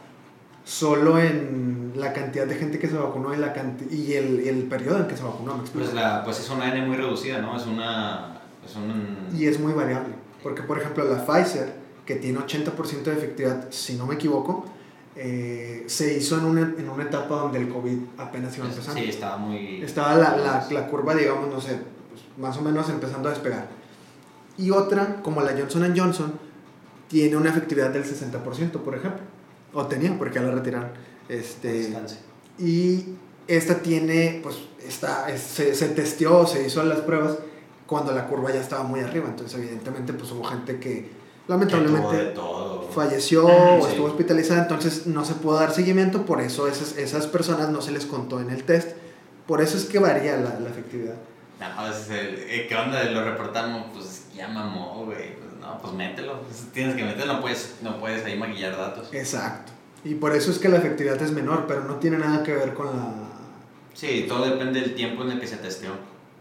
solo 0.64 1.18
en 1.18 1.92
la 1.94 2.12
cantidad 2.12 2.46
de 2.46 2.54
gente 2.56 2.78
que 2.78 2.88
se 2.88 2.96
vacunó 2.96 3.34
y, 3.34 3.36
la 3.36 3.54
y 3.90 4.14
el, 4.14 4.40
el 4.48 4.62
periodo 4.64 4.98
en 4.98 5.06
que 5.06 5.16
se 5.16 5.22
vacunó, 5.22 5.58
¿me? 5.58 5.64
Pues, 5.72 5.92
la, 5.92 6.24
pues 6.24 6.40
es 6.40 6.48
una 6.50 6.74
N 6.74 6.86
muy 6.86 6.96
reducida, 6.96 7.40
¿no? 7.40 7.56
Es 7.56 7.66
una. 7.66 8.40
Es 8.64 8.74
un. 8.76 9.28
Y 9.38 9.46
es 9.46 9.60
muy 9.60 9.72
variable. 9.72 10.14
Porque, 10.42 10.62
por 10.62 10.78
ejemplo, 10.78 11.04
la 11.04 11.24
Pfizer, 11.24 11.74
que 12.04 12.16
tiene 12.16 12.38
80% 12.38 13.02
de 13.02 13.12
efectividad, 13.12 13.66
si 13.70 13.94
no 13.94 14.06
me 14.06 14.14
equivoco, 14.14 14.66
eh, 15.16 15.84
se 15.86 16.16
hizo 16.18 16.38
en 16.38 16.44
una, 16.44 16.60
en 16.76 16.88
una 16.88 17.04
etapa 17.04 17.36
donde 17.36 17.58
el 17.58 17.68
COVID 17.68 17.98
apenas 18.18 18.56
iba 18.56 18.66
empezando. 18.66 19.00
Sí, 19.00 19.08
estaba 19.08 19.36
muy. 19.36 19.82
Estaba 19.82 20.14
la, 20.16 20.36
la, 20.36 20.66
la 20.70 20.86
curva, 20.88 21.14
digamos, 21.14 21.48
no 21.52 21.60
sé, 21.60 21.78
pues, 22.10 22.22
más 22.38 22.56
o 22.56 22.62
menos 22.62 22.88
empezando 22.90 23.28
a 23.28 23.32
despegar. 23.32 23.68
Y 24.56 24.70
otra, 24.70 25.20
como 25.22 25.40
la 25.40 25.52
Johnson 25.52 25.92
Johnson, 25.96 26.32
tiene 27.08 27.36
una 27.36 27.50
efectividad 27.50 27.90
del 27.90 28.04
60%, 28.04 28.70
por 28.80 28.94
ejemplo. 28.94 29.22
O 29.72 29.86
tenía, 29.86 30.16
porque 30.18 30.40
la 30.40 30.50
retiraron. 30.52 30.90
Este, 31.28 31.92
y 32.58 33.04
esta 33.48 33.76
tiene, 33.82 34.40
pues, 34.42 34.56
esta, 34.86 35.28
es- 35.30 35.40
se, 35.42 35.74
se 35.74 35.88
testeó, 35.88 36.46
se 36.46 36.66
hizo 36.66 36.82
las 36.84 37.00
pruebas 37.00 37.38
cuando 37.86 38.12
la 38.12 38.26
curva 38.26 38.52
ya 38.52 38.60
estaba 38.60 38.84
muy 38.84 39.00
arriba. 39.00 39.26
Entonces, 39.28 39.58
evidentemente, 39.58 40.12
pues 40.12 40.30
hubo 40.32 40.44
gente 40.44 40.78
que 40.78 41.10
lamentablemente 41.48 42.16
todo. 42.34 42.88
falleció 42.94 43.46
o 43.46 43.82
Sí. 43.82 43.88
estuvo 43.90 44.06
hospitalizada. 44.06 44.62
Entonces, 44.62 45.06
no 45.06 45.24
se 45.24 45.34
pudo 45.34 45.56
dar 45.58 45.72
seguimiento. 45.72 46.24
Por 46.24 46.40
eso, 46.40 46.68
esas, 46.68 46.96
esas 46.96 47.26
personas 47.26 47.68
no 47.70 47.80
se 47.82 47.90
les 47.92 48.06
contó 48.06 48.40
en 48.40 48.50
el 48.50 48.64
test. 48.64 48.90
Por 49.46 49.60
eso 49.60 49.76
es 49.76 49.84
que 49.84 49.98
varía 49.98 50.36
la, 50.36 50.58
la 50.60 50.68
efectividad. 50.70 51.14
No, 51.60 51.86
es 51.88 52.08
el- 52.10 52.36
eh, 52.48 52.66
¿qué 52.68 52.74
onda? 52.76 53.02
Lo 53.04 53.24
reportamos, 53.24 53.86
pues 53.94 54.24
ya 54.34 54.48
mamó, 54.48 55.04
güey. 55.06 55.36
Pues 55.36 55.60
no, 55.60 55.78
pues 55.80 55.92
mételo. 55.94 56.40
Pues, 56.42 56.66
tienes 56.72 56.94
que 56.96 57.04
meterlo, 57.04 57.34
no 57.34 57.40
puedes, 57.40 57.76
no 57.82 57.98
puedes 57.98 58.24
ahí 58.24 58.38
maquillar 58.38 58.76
datos. 58.76 59.08
Exacto. 59.12 59.72
Y 60.04 60.14
por 60.14 60.34
eso 60.36 60.50
es 60.50 60.58
que 60.58 60.68
la 60.68 60.76
efectividad 60.78 61.20
es 61.22 61.30
menor, 61.32 61.64
pero 61.66 61.84
no 61.84 61.94
tiene 61.96 62.18
nada 62.18 62.42
que 62.42 62.52
ver 62.54 62.74
con 62.74 62.86
la... 62.88 63.12
Sí, 63.94 64.26
todo 64.28 64.44
depende 64.44 64.80
del 64.80 64.94
tiempo 64.94 65.22
en 65.22 65.30
el 65.32 65.40
que 65.40 65.46
se 65.46 65.56
testeó, 65.56 65.92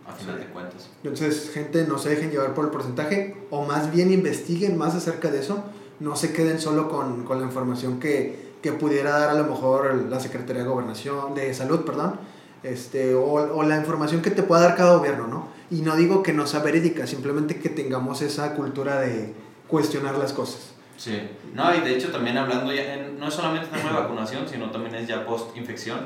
a 0.07 0.11
final 0.13 0.35
Sí. 0.37 0.45
de 0.45 0.47
cuentas. 0.51 0.89
Entonces, 1.03 1.51
gente, 1.53 1.85
no 1.87 1.97
se 1.97 2.09
dejen 2.09 2.31
llevar 2.31 2.53
por 2.53 2.65
el 2.65 2.71
porcentaje, 2.71 3.35
o 3.49 3.63
más 3.65 3.91
bien 3.91 4.11
investiguen 4.11 4.77
más 4.77 4.95
acerca 4.95 5.29
de 5.31 5.39
eso. 5.39 5.63
No 5.99 6.15
se 6.15 6.33
queden 6.33 6.59
solo 6.59 6.89
con, 6.89 7.23
con 7.23 7.39
la 7.39 7.45
información 7.45 7.99
que, 7.99 8.53
que 8.61 8.71
pudiera 8.73 9.11
dar 9.17 9.29
a 9.29 9.33
lo 9.35 9.43
mejor 9.45 9.95
la 10.09 10.19
Secretaría 10.19 10.63
de 10.63 10.67
Gobernación, 10.69 11.33
de 11.35 11.53
Salud, 11.53 11.81
perdón, 11.81 12.19
este, 12.63 13.13
o, 13.15 13.23
o 13.33 13.63
la 13.63 13.77
información 13.77 14.21
que 14.21 14.31
te 14.31 14.43
pueda 14.43 14.61
dar 14.61 14.75
cada 14.75 14.95
gobierno, 14.97 15.27
¿no? 15.27 15.47
Y 15.69 15.81
no 15.81 15.95
digo 15.95 16.23
que 16.23 16.33
no 16.33 16.47
sea 16.47 16.59
verídica, 16.61 17.07
simplemente 17.07 17.59
que 17.59 17.69
tengamos 17.69 18.21
esa 18.21 18.53
cultura 18.55 18.99
de 19.01 19.33
cuestionar 19.67 20.17
las 20.17 20.33
cosas. 20.33 20.71
Sí. 20.97 21.19
No, 21.53 21.73
y 21.75 21.81
de 21.81 21.95
hecho 21.95 22.11
también 22.11 22.37
hablando 22.37 22.71
ya, 22.73 22.93
en- 22.93 23.19
no 23.19 23.27
es 23.27 23.33
solamente 23.33 23.67
tema 23.67 23.89
de 23.91 23.95
vacunación, 23.99 24.47
sino 24.47 24.69
también 24.71 24.95
es 24.95 25.07
ya 25.07 25.25
post-infección. 25.25 25.99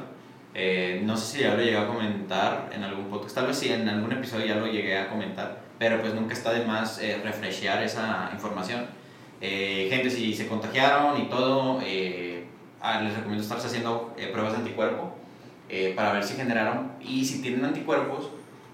Eh, 0.60 1.02
no 1.04 1.16
sé 1.16 1.38
si 1.38 1.44
ya 1.44 1.54
lo 1.54 1.62
llegué 1.62 1.78
a 1.78 1.86
comentar 1.86 2.72
en 2.74 2.84
algún 2.84 3.12
podcast, 3.12 3.36
tal 3.36 3.46
vez 3.46 3.60
sí, 3.60 3.72
en 3.72 3.88
algún 3.88 4.12
episodio 4.12 4.48
ya 4.48 4.56
lo 4.56 4.66
llegué 4.66 4.98
a 4.98 5.08
comentar, 5.08 5.60
pero 5.78 6.02
pues 6.02 6.16
nunca 6.16 6.34
está 6.34 6.52
de 6.52 6.66
más 6.66 7.00
eh, 7.00 7.22
esa 7.84 8.32
información. 8.34 8.88
Eh, 9.40 9.88
gente, 9.92 10.10
si 10.10 10.34
se 10.34 10.48
contagiaron 10.48 11.22
y 11.22 11.26
todo, 11.30 11.80
eh, 11.86 12.48
ah, 12.82 13.02
les 13.02 13.14
recomiendo 13.14 13.44
estarse 13.44 13.68
haciendo 13.68 14.16
pruebas 14.32 14.54
de 14.54 14.58
anticuerpo 14.58 15.16
para 15.96 16.14
ver 16.14 16.24
si 16.24 16.34
generaron 16.34 16.94
y 17.02 17.24
si 17.24 17.44
tienen 17.44 17.64
anticuerpos, 17.64 18.32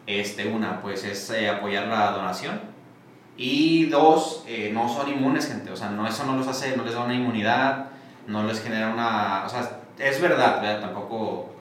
este, 0.08 0.48
una, 0.48 0.82
pues 0.82 1.04
es 1.04 1.30
apoyar 1.50 1.88
la 1.88 2.12
donación 2.12 2.62
y 3.36 3.88
dos, 3.88 4.46
no 4.72 4.88
son 4.88 5.10
inmunes, 5.10 5.50
gente. 5.50 5.70
O 5.70 5.76
sea, 5.76 5.90
no, 5.90 6.08
eso 6.08 6.24
no 6.24 6.38
los 6.38 6.48
hace, 6.48 6.78
no 6.78 6.86
les 6.86 6.94
da 6.94 7.04
una 7.04 7.14
inmunidad, 7.16 7.88
no 8.28 8.44
les 8.44 8.64
genera 8.64 8.94
una. 8.94 9.44
O 9.46 9.50
sea, 9.50 9.82
es 10.00 10.22
verdad, 10.22 10.62
¿verdad? 10.62 10.80
Tampoco. 10.80 11.53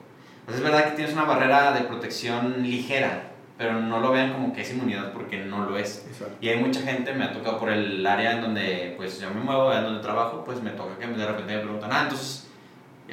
Pues 0.45 0.57
es 0.57 0.63
verdad 0.63 0.85
que 0.85 0.91
tienes 0.95 1.13
una 1.13 1.23
barrera 1.25 1.71
de 1.73 1.81
protección 1.81 2.61
ligera, 2.63 3.29
pero 3.57 3.73
no 3.79 3.99
lo 3.99 4.11
vean 4.11 4.33
como 4.33 4.53
que 4.53 4.61
es 4.61 4.71
inmunidad 4.71 5.13
porque 5.13 5.37
no 5.45 5.65
lo 5.69 5.77
es. 5.77 6.05
Exacto. 6.07 6.35
Y 6.41 6.49
hay 6.49 6.57
mucha 6.59 6.81
gente, 6.81 7.13
me 7.13 7.25
ha 7.25 7.33
tocado 7.33 7.59
por 7.59 7.69
el 7.69 8.05
área 8.05 8.33
en 8.33 8.41
donde 8.41 8.93
pues 8.97 9.19
yo 9.19 9.29
me 9.29 9.41
muevo, 9.41 9.73
en 9.73 9.83
donde 9.83 10.01
trabajo, 10.01 10.43
pues 10.43 10.61
me 10.61 10.71
toca 10.71 10.97
que 10.99 11.07
de 11.07 11.25
repente 11.25 11.55
me 11.55 11.61
preguntan, 11.61 11.89
ah, 11.93 12.01
entonces, 12.03 12.47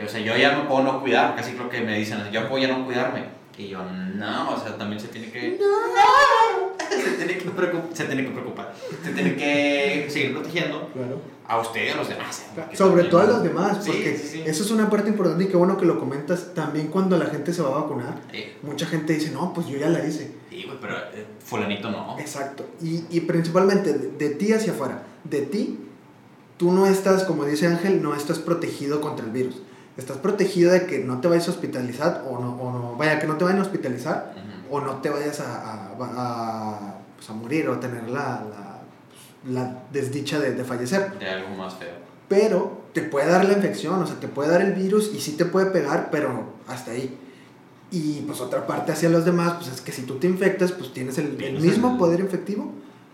o 0.02 0.08
sea, 0.08 0.20
yo 0.20 0.36
ya 0.36 0.52
no 0.52 0.66
puedo 0.68 0.82
no 0.82 1.00
cuidar, 1.00 1.34
casi 1.36 1.52
creo 1.52 1.68
que 1.68 1.80
me 1.82 1.98
dicen, 1.98 2.18
yo 2.32 2.48
puedo 2.48 2.62
ya 2.66 2.76
no 2.76 2.84
cuidarme. 2.84 3.40
Y 3.58 3.68
yo, 3.68 3.82
no, 3.84 4.52
o 4.52 4.58
sea, 4.58 4.78
también 4.78 4.98
se 4.98 5.08
tiene 5.08 5.30
que... 5.30 5.58
¡No! 5.60 6.70
se, 6.88 7.10
tiene 7.12 7.36
que 7.36 7.50
preocup- 7.50 7.92
se 7.92 8.06
tiene 8.06 8.24
que 8.24 8.30
preocupar. 8.30 8.72
Se 9.04 9.12
tiene 9.12 9.36
que 9.36 10.06
seguir 10.08 10.32
protegiendo 10.32 10.88
Claro. 10.94 11.20
A 11.50 11.58
usted 11.58 11.84
y 11.84 11.88
a 11.88 11.96
los 11.96 12.08
demás. 12.08 12.44
que 12.70 12.76
Sobre 12.76 13.04
todo 13.04 13.22
a 13.22 13.24
los 13.24 13.42
demás, 13.42 13.78
porque 13.84 14.16
sí, 14.16 14.28
sí. 14.28 14.42
eso 14.46 14.62
es 14.62 14.70
una 14.70 14.88
parte 14.88 15.08
importante 15.10 15.42
y 15.42 15.48
qué 15.48 15.56
bueno 15.56 15.76
que 15.76 15.84
lo 15.84 15.98
comentas. 15.98 16.54
También 16.54 16.86
cuando 16.86 17.18
la 17.18 17.26
gente 17.26 17.52
se 17.52 17.60
va 17.60 17.70
a 17.70 17.80
vacunar, 17.82 18.20
mucha 18.62 18.86
gente 18.86 19.14
dice, 19.14 19.32
no, 19.32 19.52
pues 19.52 19.66
yo 19.66 19.76
ya 19.76 19.88
la 19.88 20.06
hice. 20.06 20.30
sí, 20.48 20.62
güey, 20.64 20.78
pero 20.80 20.96
eh, 20.96 21.26
fulanito 21.44 21.90
no. 21.90 22.16
Exacto. 22.20 22.66
Y, 22.80 23.04
y 23.10 23.22
principalmente 23.22 23.92
de, 23.92 24.12
de 24.12 24.30
ti 24.36 24.52
hacia 24.52 24.72
afuera. 24.72 25.02
De 25.24 25.42
ti, 25.42 25.80
tú 26.56 26.70
no 26.70 26.86
estás, 26.86 27.24
como 27.24 27.44
dice 27.44 27.66
Ángel, 27.66 28.00
no 28.00 28.14
estás 28.14 28.38
protegido 28.38 29.00
contra 29.00 29.26
el 29.26 29.32
virus. 29.32 29.60
Estás 29.96 30.18
protegido 30.18 30.70
de 30.70 30.86
que 30.86 31.00
no 31.00 31.20
te 31.20 31.26
vayas 31.26 31.48
a 31.48 31.50
hospitalizar 31.50 32.24
o 32.30 32.38
no, 32.38 32.54
o 32.62 32.72
no 32.72 32.96
vaya, 32.96 33.18
que 33.18 33.26
no 33.26 33.36
te 33.36 33.42
vayan 33.44 33.58
a 33.58 33.62
hospitalizar 33.62 34.34
o 34.70 34.80
no 34.80 35.00
te 35.00 35.10
vayas 35.10 35.40
a, 35.40 35.56
a, 35.62 35.90
a, 35.98 36.94
pues, 37.16 37.28
a 37.28 37.32
morir 37.32 37.68
o 37.68 37.78
tener 37.80 38.08
la, 38.08 38.44
la, 38.48 38.69
la 39.48 39.84
desdicha 39.92 40.38
de, 40.38 40.52
de 40.54 40.64
fallecer. 40.64 41.18
De 41.18 41.28
algo 41.28 41.54
más 41.56 41.74
feo. 41.74 41.94
Pero 42.28 42.82
te 42.92 43.02
puede 43.02 43.28
dar 43.30 43.44
la 43.44 43.54
infección, 43.54 44.02
o 44.02 44.06
sea, 44.06 44.20
te 44.20 44.28
puede 44.28 44.50
dar 44.50 44.60
el 44.62 44.72
virus 44.72 45.10
y 45.14 45.20
sí 45.20 45.32
te 45.32 45.44
puede 45.44 45.66
pegar, 45.66 46.10
pero 46.10 46.44
hasta 46.68 46.92
ahí. 46.92 47.18
Y 47.90 48.20
pues 48.26 48.40
otra 48.40 48.66
parte 48.66 48.92
hacia 48.92 49.08
los 49.08 49.24
demás, 49.24 49.54
pues 49.54 49.68
es 49.68 49.80
que 49.80 49.90
si 49.92 50.02
tú 50.02 50.16
te 50.18 50.28
infectas, 50.28 50.70
pues 50.72 50.92
tienes 50.92 51.18
el, 51.18 51.42
el 51.42 51.60
mismo 51.60 51.92
el- 51.92 51.96
poder 51.98 52.20
infectivo 52.20 52.70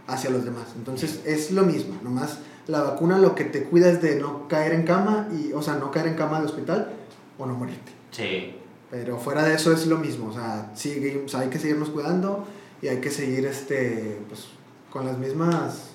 hacia 0.07 0.29
los 0.31 0.45
demás. 0.45 0.65
Entonces 0.77 1.21
es 1.25 1.51
lo 1.51 1.63
mismo, 1.63 1.97
nomás 2.03 2.39
la 2.67 2.83
vacuna 2.83 3.19
lo 3.19 3.35
que 3.35 3.45
te 3.45 3.63
cuida 3.65 3.89
es 3.91 4.03
de 4.03 4.17
no 4.17 4.49
caer 4.49 4.73
en 4.75 4.83
cama, 4.83 5.29
y, 5.33 5.53
o 5.53 5.63
sea, 5.63 5.77
no 5.77 5.91
caer 5.91 6.09
en 6.09 6.15
cama 6.15 6.41
de 6.41 6.47
hospital 6.47 6.91
o 7.39 7.47
no 7.47 7.55
morirte. 7.55 7.93
Sí. 8.11 8.57
Pero 8.91 9.19
fuera 9.19 9.45
de 9.45 9.55
eso 9.55 9.73
es 9.73 9.87
lo 9.87 9.97
mismo, 9.99 10.29
o 10.29 10.33
sea, 10.33 10.71
sigue, 10.75 11.23
o 11.25 11.29
sea, 11.29 11.41
hay 11.41 11.49
que 11.49 11.59
seguirnos 11.59 11.89
cuidando 11.91 12.47
y 12.83 12.89
hay 12.89 12.99
que 13.01 13.11
seguir 13.11 13.47
este, 13.47 14.19
pues, 14.29 14.47
con 14.91 15.07
las 15.07 15.17
mismas, 15.19 15.91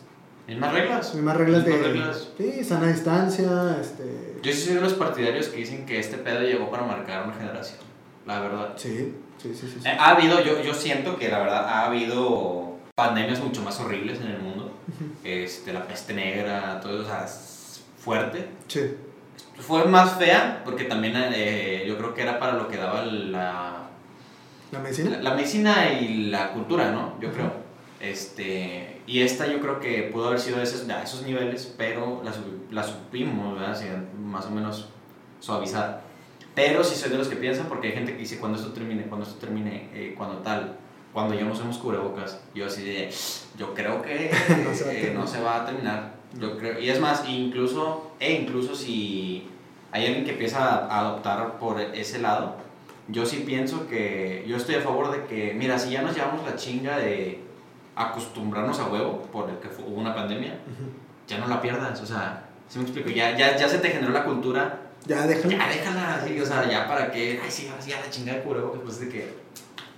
Mismas 0.48 0.74
reglas. 0.74 1.14
mismas 1.16 1.38
reglas 1.38 1.66
de 1.66 1.78
reglas. 1.78 2.28
Sí, 2.38 2.64
sana 2.64 2.88
distancia, 2.88 3.78
este... 3.80 4.38
Yo 4.42 4.52
sí 4.52 4.60
soy 4.62 4.76
de 4.76 4.82
los 4.82 4.94
partidarios 4.94 5.48
que 5.48 5.58
dicen 5.58 5.86
que 5.86 6.00
este 6.00 6.18
pedo 6.18 6.42
llegó 6.42 6.70
para 6.70 6.84
marcar 6.84 7.24
una 7.26 7.34
generación. 7.36 7.78
La 8.26 8.40
verdad. 8.42 8.74
Sí, 8.76 9.14
sí, 9.42 9.54
sí, 9.54 9.68
sí. 9.68 9.78
sí. 9.82 9.88
Eh, 9.88 9.96
Ha 9.98 10.12
habido, 10.12 10.44
yo, 10.44 10.62
yo 10.62 10.74
siento 10.74 11.18
que 11.18 11.30
la 11.30 11.40
verdad 11.40 11.66
ha 11.68 11.86
habido 11.86 12.76
pandemias 12.96 13.40
mucho 13.40 13.62
más 13.62 13.80
horribles 13.80 14.20
en 14.22 14.28
el 14.28 14.40
mundo. 14.40 14.72
Este, 15.24 15.72
la 15.74 15.88
peste 15.88 16.14
negra, 16.14 16.80
todo 16.82 16.94
eso, 16.94 17.04
o 17.04 17.06
sea, 17.06 17.24
es 17.26 17.82
fuerte. 17.98 18.48
Sí, 18.68 18.82
Fue 19.60 19.86
más 19.86 20.18
fea 20.18 20.62
porque 20.66 20.84
también 20.86 21.14
eh, 21.16 21.86
yo 21.88 21.98
creo 21.98 22.14
que 22.14 22.24
era 22.24 22.40
para 22.40 22.54
lo 22.54 22.68
que 22.68 22.78
daba 22.78 23.06
la, 23.06 23.88
la 24.72 24.80
medicina. 24.80 25.12
la, 25.12 25.18
la 25.30 25.34
medicina 25.36 25.94
y 25.94 26.26
la 26.30 26.52
cultura, 26.52 26.92
¿no? 26.92 27.16
Yo 27.22 27.28
Ujú. 27.30 27.38
creo. 27.38 27.54
Este, 28.02 29.01
y 29.12 29.24
esta 29.24 29.46
yo 29.46 29.60
creo 29.60 29.82
que 29.82 30.04
pudo 30.04 30.28
haber 30.28 30.40
sido 30.40 30.58
de 30.58 30.64
esos, 30.64 30.86
niveles, 31.26 31.74
pero 31.78 32.22
la, 32.24 32.32
la 32.72 32.82
supimos, 32.82 33.56
¿verdad? 33.56 33.72
Así, 33.72 33.86
más 34.18 34.46
o 34.46 34.52
menos 34.52 34.88
suavizar. 35.42 36.04
Pero 36.56 36.82
sí 36.82 36.96
soy 36.96 37.10
de 37.10 37.18
los 37.18 37.28
que 37.28 37.36
piensan, 37.36 37.66
porque 37.68 37.88
hay 37.88 37.94
gente 37.94 38.14
que 38.14 38.20
dice, 38.20 38.40
cuando 38.40 38.58
esto 38.58 38.72
termine, 38.72 39.04
cuando 39.04 39.26
esto 39.26 39.38
termine, 39.38 39.90
eh, 39.94 40.16
cuando 40.18 40.38
tal, 40.38 40.78
cuando 41.12 41.36
ya 41.36 41.44
no 41.44 41.52
usemos 41.52 41.78
cubrebocas, 41.78 42.40
yo 42.56 42.68
así 42.68 42.86
de, 42.86 43.14
yo 43.58 43.74
creo 43.74 44.02
que 44.02 44.32
No 44.64 44.74
se 44.74 44.86
va 44.86 44.92
a 44.92 44.94
eh, 44.94 45.02
terminar. 45.02 45.20
no 45.20 45.28
se 45.28 45.42
va 45.42 45.62
a 45.62 45.66
terminar. 45.66 46.14
Yo 46.40 46.58
creo, 46.58 46.80
y 46.80 46.90
es 46.90 47.02
más, 47.02 47.28
incluso, 47.28 48.12
e 48.18 48.32
incluso 48.32 48.76
si 48.76 49.46
hay 49.92 50.06
alguien 50.06 50.24
que 50.24 50.32
empieza 50.32 50.86
a 50.86 51.00
adoptar 51.02 51.60
por 51.60 51.82
ese 51.82 52.20
lado, 52.20 52.56
yo 53.10 53.26
sí 53.26 53.44
pienso 53.46 53.88
que, 53.88 54.46
yo 54.48 54.56
estoy 54.56 54.76
a 54.76 54.82
favor 54.82 55.12
de 55.12 55.26
que, 55.26 55.54
mira, 55.54 55.78
si 55.78 55.90
ya 55.90 56.02
nos 56.02 56.16
llevamos 56.16 56.46
la 56.46 56.56
chinga 56.56 56.98
de 56.98 57.51
acostumbrarnos 58.10 58.80
a 58.80 58.88
huevo 58.88 59.22
por 59.32 59.50
el 59.50 59.58
que 59.58 59.70
fue- 59.70 59.86
hubo 59.86 60.00
una 60.00 60.14
pandemia, 60.16 60.54
Ujú. 60.54 60.90
ya 61.28 61.38
no 61.38 61.48
la 61.48 61.62
pierdas, 61.62 62.00
o 62.02 62.06
sea, 62.06 62.44
si 62.70 62.80
me 62.80 62.86
explico, 62.86 63.10
ya, 63.10 63.38
ya, 63.38 63.58
ya 63.58 63.68
se 63.70 63.78
te 63.80 63.90
generó 63.90 64.12
la 64.14 64.24
cultura 64.24 64.80
Ya, 65.06 65.26
déjalo. 65.28 65.52
ya 65.52 65.68
déjala, 65.68 66.24
sí, 66.26 66.40
o 66.40 66.46
sea, 66.46 66.70
ya 66.70 66.88
para 66.88 67.12
qué, 67.12 67.40
ay, 67.44 67.52
sí, 67.52 67.70
sí, 67.80 67.90
ya 67.92 68.00
la 68.00 68.10
chingada 68.10 68.38
de 68.40 68.44
cubrebocas, 68.44 68.82
pues 68.84 69.00
de 69.00 69.10
que, 69.10 69.34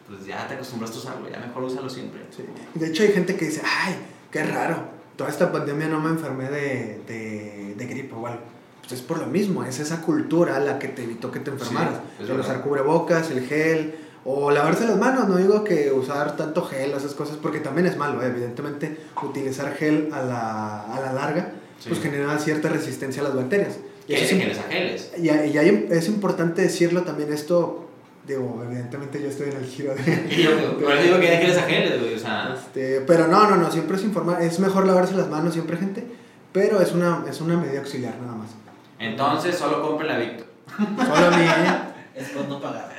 pues 0.07 0.25
ya 0.25 0.47
te 0.47 0.55
acostumbraste 0.55 0.97
a 0.97 0.99
usarlo, 0.99 1.29
ya 1.29 1.39
mejor 1.39 1.63
úsalo 1.63 1.89
siempre. 1.89 2.21
Sí. 2.35 2.43
De 2.73 2.87
hecho 2.87 3.03
hay 3.03 3.09
gente 3.13 3.35
que 3.35 3.45
dice, 3.45 3.61
ay, 3.65 3.95
qué 4.31 4.43
raro, 4.43 4.83
toda 5.15 5.29
esta 5.29 5.51
pandemia 5.51 5.87
no 5.87 5.99
me 5.99 6.09
enfermé 6.09 6.49
de, 6.49 7.01
de, 7.07 7.73
de 7.77 7.85
gripe 7.85 8.13
o 8.15 8.27
algo. 8.27 8.41
Pues 8.81 8.93
es 8.93 9.01
por 9.01 9.17
lo 9.19 9.27
mismo, 9.27 9.63
es 9.63 9.79
esa 9.79 10.01
cultura 10.01 10.59
la 10.59 10.77
que 10.77 10.89
te 10.89 11.03
evitó 11.03 11.31
que 11.31 11.39
te 11.39 11.51
enfermaras. 11.51 12.01
es 12.21 12.29
el 12.29 12.37
usar 12.39 12.59
cubrebocas, 12.61 13.31
el 13.31 13.47
gel, 13.47 13.95
o 14.25 14.51
lavarse 14.51 14.85
las 14.87 14.97
manos, 14.97 15.27
no 15.27 15.35
digo 15.37 15.63
que 15.63 15.91
usar 15.91 16.35
tanto 16.37 16.63
gel, 16.63 16.91
esas 16.91 17.13
cosas, 17.13 17.37
porque 17.41 17.59
también 17.59 17.87
es 17.87 17.97
malo, 17.97 18.21
¿eh? 18.23 18.27
evidentemente 18.27 18.97
utilizar 19.21 19.73
gel 19.75 20.09
a 20.13 20.21
la, 20.23 20.81
a 20.83 20.99
la 21.01 21.13
larga, 21.13 21.51
Sí. 21.79 21.89
pues 21.89 22.01
genera 22.01 22.37
cierta 22.39 22.69
resistencia 22.69 23.21
a 23.21 23.25
las 23.25 23.35
bacterias. 23.35 23.73
Y 24.07 24.13
eso 24.13 24.23
es 24.35 24.41
geles 24.41 24.57
a 24.59 24.63
geles. 24.71 25.11
Y, 25.17 25.23
y 25.25 25.57
ahí 25.57 25.87
es 25.91 26.07
importante 26.07 26.61
decirlo 26.61 27.01
también 27.01 27.33
esto, 27.33 27.89
digo, 28.25 28.63
evidentemente 28.65 29.21
yo 29.21 29.27
estoy 29.27 29.49
en 29.49 29.57
el 29.57 29.65
giro 29.65 29.93
de... 29.93 30.27
Y 30.29 30.43
yo, 30.43 30.77
por 30.79 30.93
eso 30.93 31.03
digo 31.03 31.19
que 31.19 31.27
ya 31.27 31.37
geles 31.39 31.57
a 31.57 31.63
geles, 31.63 31.99
güey, 31.99 32.13
o 32.13 32.19
sea, 32.19 32.53
Este, 32.55 33.01
pero 33.01 33.27
no, 33.27 33.49
no, 33.49 33.57
no, 33.57 33.69
siempre 33.69 33.97
es 33.97 34.03
informar, 34.03 34.41
es 34.41 34.59
mejor 34.59 34.87
lavarse 34.87 35.13
las 35.15 35.27
manos 35.29 35.53
siempre, 35.53 35.75
gente, 35.75 36.05
pero 36.53 36.79
es 36.79 36.93
una, 36.93 37.25
es 37.29 37.41
una 37.41 37.57
medida 37.57 37.79
auxiliar 37.79 38.15
nada 38.21 38.35
más. 38.35 38.51
entonces 38.99 39.57
solo 39.57 39.81
compren 39.81 40.07
la 40.07 40.19
Victor. 40.19 40.47
Solo 40.77 41.27
a 41.27 41.31
mí, 41.31 41.43
¿eh? 41.43 41.77
Es 42.15 42.29
por 42.29 42.47
no 42.47 42.61
pagar. 42.61 42.89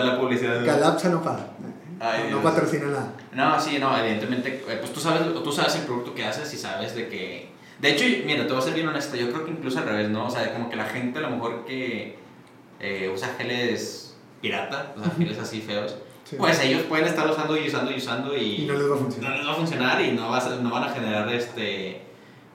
Toda 0.00 0.12
la 0.14 0.20
publicidad. 0.20 0.64
Calapsa 0.64 1.08
no 1.08 1.22
paga, 1.22 1.46
Ay, 2.00 2.28
no, 2.30 2.40
patrocina 2.42 2.86
nada. 2.86 3.12
No, 3.32 3.60
sí, 3.60 3.78
no, 3.80 3.96
evidentemente, 3.98 4.64
eh, 4.68 4.76
pues 4.78 4.92
tú 4.92 5.00
sabes, 5.00 5.22
tú 5.42 5.52
sabes 5.52 5.74
el 5.76 5.82
producto 5.82 6.14
que 6.14 6.24
haces 6.24 6.52
y 6.54 6.56
sabes 6.56 6.94
de 6.94 7.08
que... 7.08 7.48
De 7.80 7.90
hecho, 7.90 8.04
mira, 8.24 8.46
te 8.46 8.52
voy 8.52 8.62
a 8.62 8.64
ser 8.64 8.74
bien 8.74 8.86
honesto, 8.88 9.16
yo 9.16 9.30
creo 9.32 9.44
que 9.44 9.50
incluso 9.52 9.78
al 9.80 9.84
revés, 9.86 10.08
¿no? 10.08 10.26
O 10.26 10.30
sea, 10.30 10.52
como 10.52 10.68
que 10.70 10.76
la 10.76 10.84
gente 10.84 11.18
a 11.18 11.22
lo 11.22 11.30
mejor 11.30 11.64
que 11.64 12.16
eh, 12.80 13.10
usa 13.12 13.34
geles 13.38 14.16
pirata, 14.40 14.94
o 14.96 15.02
sea, 15.02 15.12
geles 15.18 15.38
así 15.38 15.60
feos, 15.60 15.96
Sí. 16.24 16.36
pues 16.38 16.62
ellos 16.62 16.82
pueden 16.82 17.06
estar 17.06 17.28
usando 17.30 17.56
y 17.56 17.68
usando 17.68 17.90
y 17.90 17.96
usando 17.96 18.36
y... 18.36 18.62
Y 18.62 18.66
no 18.66 18.74
les 18.74 18.90
va 18.90 18.94
a 18.94 18.98
funcionar. 18.98 19.30
No 19.32 19.36
les 19.38 19.46
va 19.46 19.52
a 19.52 19.54
funcionar 19.56 20.00
y 20.02 20.12
no, 20.12 20.28
vas 20.30 20.44
a- 20.46 20.56
no 20.56 20.70
van 20.70 20.84
a 20.84 20.88
generar 20.90 21.32
este, 21.32 22.02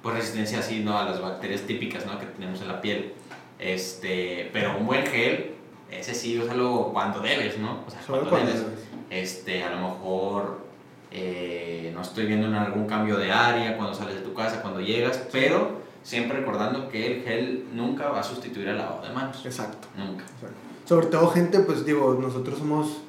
pues 0.04 0.16
resistencia 0.16 0.60
así, 0.60 0.82
¿no? 0.82 0.96
A 0.98 1.06
las 1.06 1.20
bacterias 1.20 1.62
típicas, 1.62 2.06
¿no? 2.06 2.20
Que 2.20 2.28
tenemos 2.28 2.62
en 2.62 2.68
la 2.68 2.80
piel. 2.82 3.14
Este, 3.58 4.50
pero 4.54 4.78
un 4.78 4.86
buen 4.86 5.04
gel, 5.08 5.53
ese 6.00 6.14
sí, 6.14 6.40
úsalo 6.40 6.90
cuando 6.94 7.20
debes, 7.20 7.58
¿no? 7.60 7.84
O 7.86 7.90
sea, 7.90 8.02
cuando 8.08 8.30
cuando 8.30 8.52
debes 8.52 8.66
debes. 8.66 8.80
este, 9.10 9.64
a 9.64 9.72
lo 9.72 9.90
mejor 9.90 10.64
eh, 11.12 11.92
no 11.94 12.02
estoy 12.02 12.26
viendo 12.26 12.48
en 12.48 12.56
algún 12.56 12.88
cambio 12.88 13.18
de 13.18 13.32
área 13.32 13.78
cuando 13.78 13.94
sales 13.94 14.16
de 14.16 14.22
tu 14.22 14.34
casa, 14.34 14.62
cuando 14.62 14.82
llegas, 14.82 15.22
pero 15.32 15.84
siempre 16.02 16.40
recordando 16.40 16.90
que 16.90 17.06
el 17.06 17.24
gel 17.24 17.68
nunca 17.74 18.10
va 18.10 18.20
a 18.20 18.24
sustituir 18.24 18.68
el 18.68 18.78
lavado 18.78 19.08
de 19.08 19.14
manos. 19.14 19.46
Exacto. 19.46 19.88
Nunca. 19.96 20.24
exacto. 20.24 20.58
Sobre 20.86 21.08
todo 21.08 21.30
gente, 21.30 21.60
pues 21.60 21.86
digo, 21.86 22.18
nosotros 22.20 22.58
somos, 22.58 23.02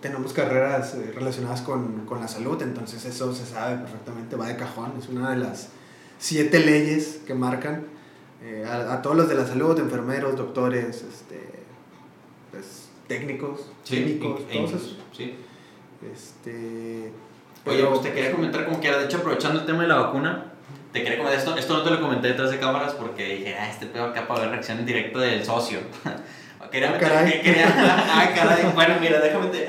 tenemos 0.00 0.32
carreras 0.32 0.94
eh, 0.94 1.12
relacionadas 1.14 1.62
con, 1.62 2.04
con 2.04 2.20
la 2.20 2.28
salud, 2.28 2.60
entonces 2.62 3.04
eso 3.04 3.34
se 3.34 3.46
sabe 3.46 3.76
perfectamente, 3.78 4.36
va 4.36 4.48
de 4.48 4.56
cajón, 4.56 4.94
es 4.98 5.08
una 5.08 5.30
de 5.30 5.36
las 5.36 5.68
siete 6.18 6.58
leyes 6.60 7.20
que 7.26 7.34
marcan 7.34 7.86
eh, 8.42 8.66
a, 8.68 8.94
a 8.94 9.02
todos 9.02 9.16
los 9.16 9.28
de 9.28 9.36
la 9.36 9.46
salud, 9.46 9.78
enfermeros, 9.78 10.36
doctores, 10.36 11.02
este, 11.02 11.59
pues, 12.50 12.88
técnicos, 13.06 13.70
químicos, 13.84 14.40
todos 14.48 14.70
esos. 14.70 14.96
sí. 15.16 15.34
Este, 16.12 17.12
Oye, 17.66 17.84
pues 17.84 18.00
te 18.02 18.12
quería 18.12 18.32
comentar 18.32 18.64
como 18.64 18.80
que 18.80 18.88
era, 18.88 18.98
de 18.98 19.04
hecho 19.04 19.18
aprovechando 19.18 19.60
el 19.60 19.66
tema 19.66 19.82
de 19.82 19.88
la 19.88 19.96
vacuna, 19.96 20.44
te 20.92 21.02
quería 21.02 21.18
comentar 21.18 21.38
esto, 21.38 21.56
esto 21.56 21.74
no 21.76 21.82
te 21.82 21.90
lo 21.90 22.00
comenté 22.00 22.28
detrás 22.28 22.50
de 22.50 22.58
cámaras 22.58 22.94
porque 22.94 23.36
dije, 23.36 23.54
ah, 23.58 23.68
este 23.68 23.86
pedo 23.86 24.04
acá 24.06 24.26
para 24.26 24.40
ver 24.40 24.50
reacción 24.50 24.78
en 24.78 24.86
directo 24.86 25.18
del 25.18 25.44
socio. 25.44 25.78
Quería 26.70 26.90
Ah, 26.90 26.92
meter, 26.92 27.08
caray. 27.08 27.42
quería, 27.42 27.66
ah, 27.76 28.30
caray, 28.32 28.64
bueno, 28.74 28.94
mira, 29.00 29.18
déjame 29.18 29.46
te... 29.48 29.68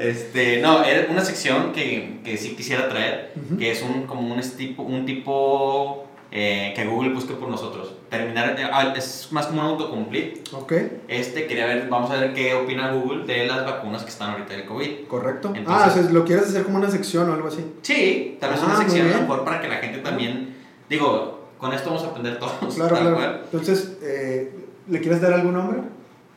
Este, 0.00 0.60
no, 0.60 0.82
era 0.82 1.08
una 1.08 1.24
sección 1.24 1.72
que, 1.72 2.18
que 2.24 2.36
sí 2.36 2.56
quisiera 2.56 2.88
traer, 2.88 3.32
que 3.58 3.70
es 3.70 3.80
un, 3.80 4.04
como 4.04 4.34
un 4.34 4.40
tipo, 4.40 4.82
un 4.82 5.06
tipo 5.06 6.08
eh, 6.36 6.72
que 6.74 6.84
Google 6.84 7.10
busque 7.14 7.32
por 7.34 7.48
nosotros. 7.48 7.94
Terminar, 8.10 8.56
eh, 8.58 8.68
ah, 8.70 8.92
es 8.96 9.28
más 9.30 9.46
como 9.46 9.60
un 9.62 9.68
autocomplete. 9.68 10.42
Ok, 10.52 10.72
Este, 11.06 11.46
quería 11.46 11.66
ver, 11.66 11.88
vamos 11.88 12.10
a 12.10 12.16
ver 12.16 12.34
qué 12.34 12.54
opina 12.54 12.90
Google 12.90 13.24
de 13.24 13.46
las 13.46 13.64
vacunas 13.64 14.02
que 14.02 14.10
están 14.10 14.30
ahorita 14.32 14.52
del 14.54 14.64
COVID. 14.66 15.06
correcto. 15.08 15.52
ah, 15.54 15.58
Entonces- 15.58 15.92
o 15.96 16.02
sea, 16.02 16.12
lo 16.12 16.24
quieres 16.24 16.46
hacer 16.48 16.64
como 16.64 16.78
una 16.78 16.90
sección 16.90 17.30
o 17.30 17.34
algo 17.34 17.46
así. 17.48 17.64
Sí, 17.82 18.36
tal 18.40 18.50
vez 18.50 18.60
Ah, 18.62 18.66
una 18.66 18.76
sección 18.78 19.02
a 19.02 19.04
lo 19.04 19.14
bien. 19.14 19.28
mejor 19.28 19.44
para 19.44 19.60
que 19.60 19.68
la 19.68 19.76
gente 19.76 19.98
también, 20.00 20.56
digo, 20.90 21.48
con 21.58 21.72
esto 21.72 21.90
vamos 21.90 22.04
a 22.04 22.08
aprender 22.08 22.38
todos. 22.40 22.74
Claro, 22.74 22.96
claro. 22.96 23.14
cual. 23.16 23.40
Entonces, 23.44 23.96
eh, 24.02 24.52
¿le 24.88 25.00
quieres 25.00 25.20
dar 25.20 25.32
algún 25.34 25.54
nombre? 25.54 25.78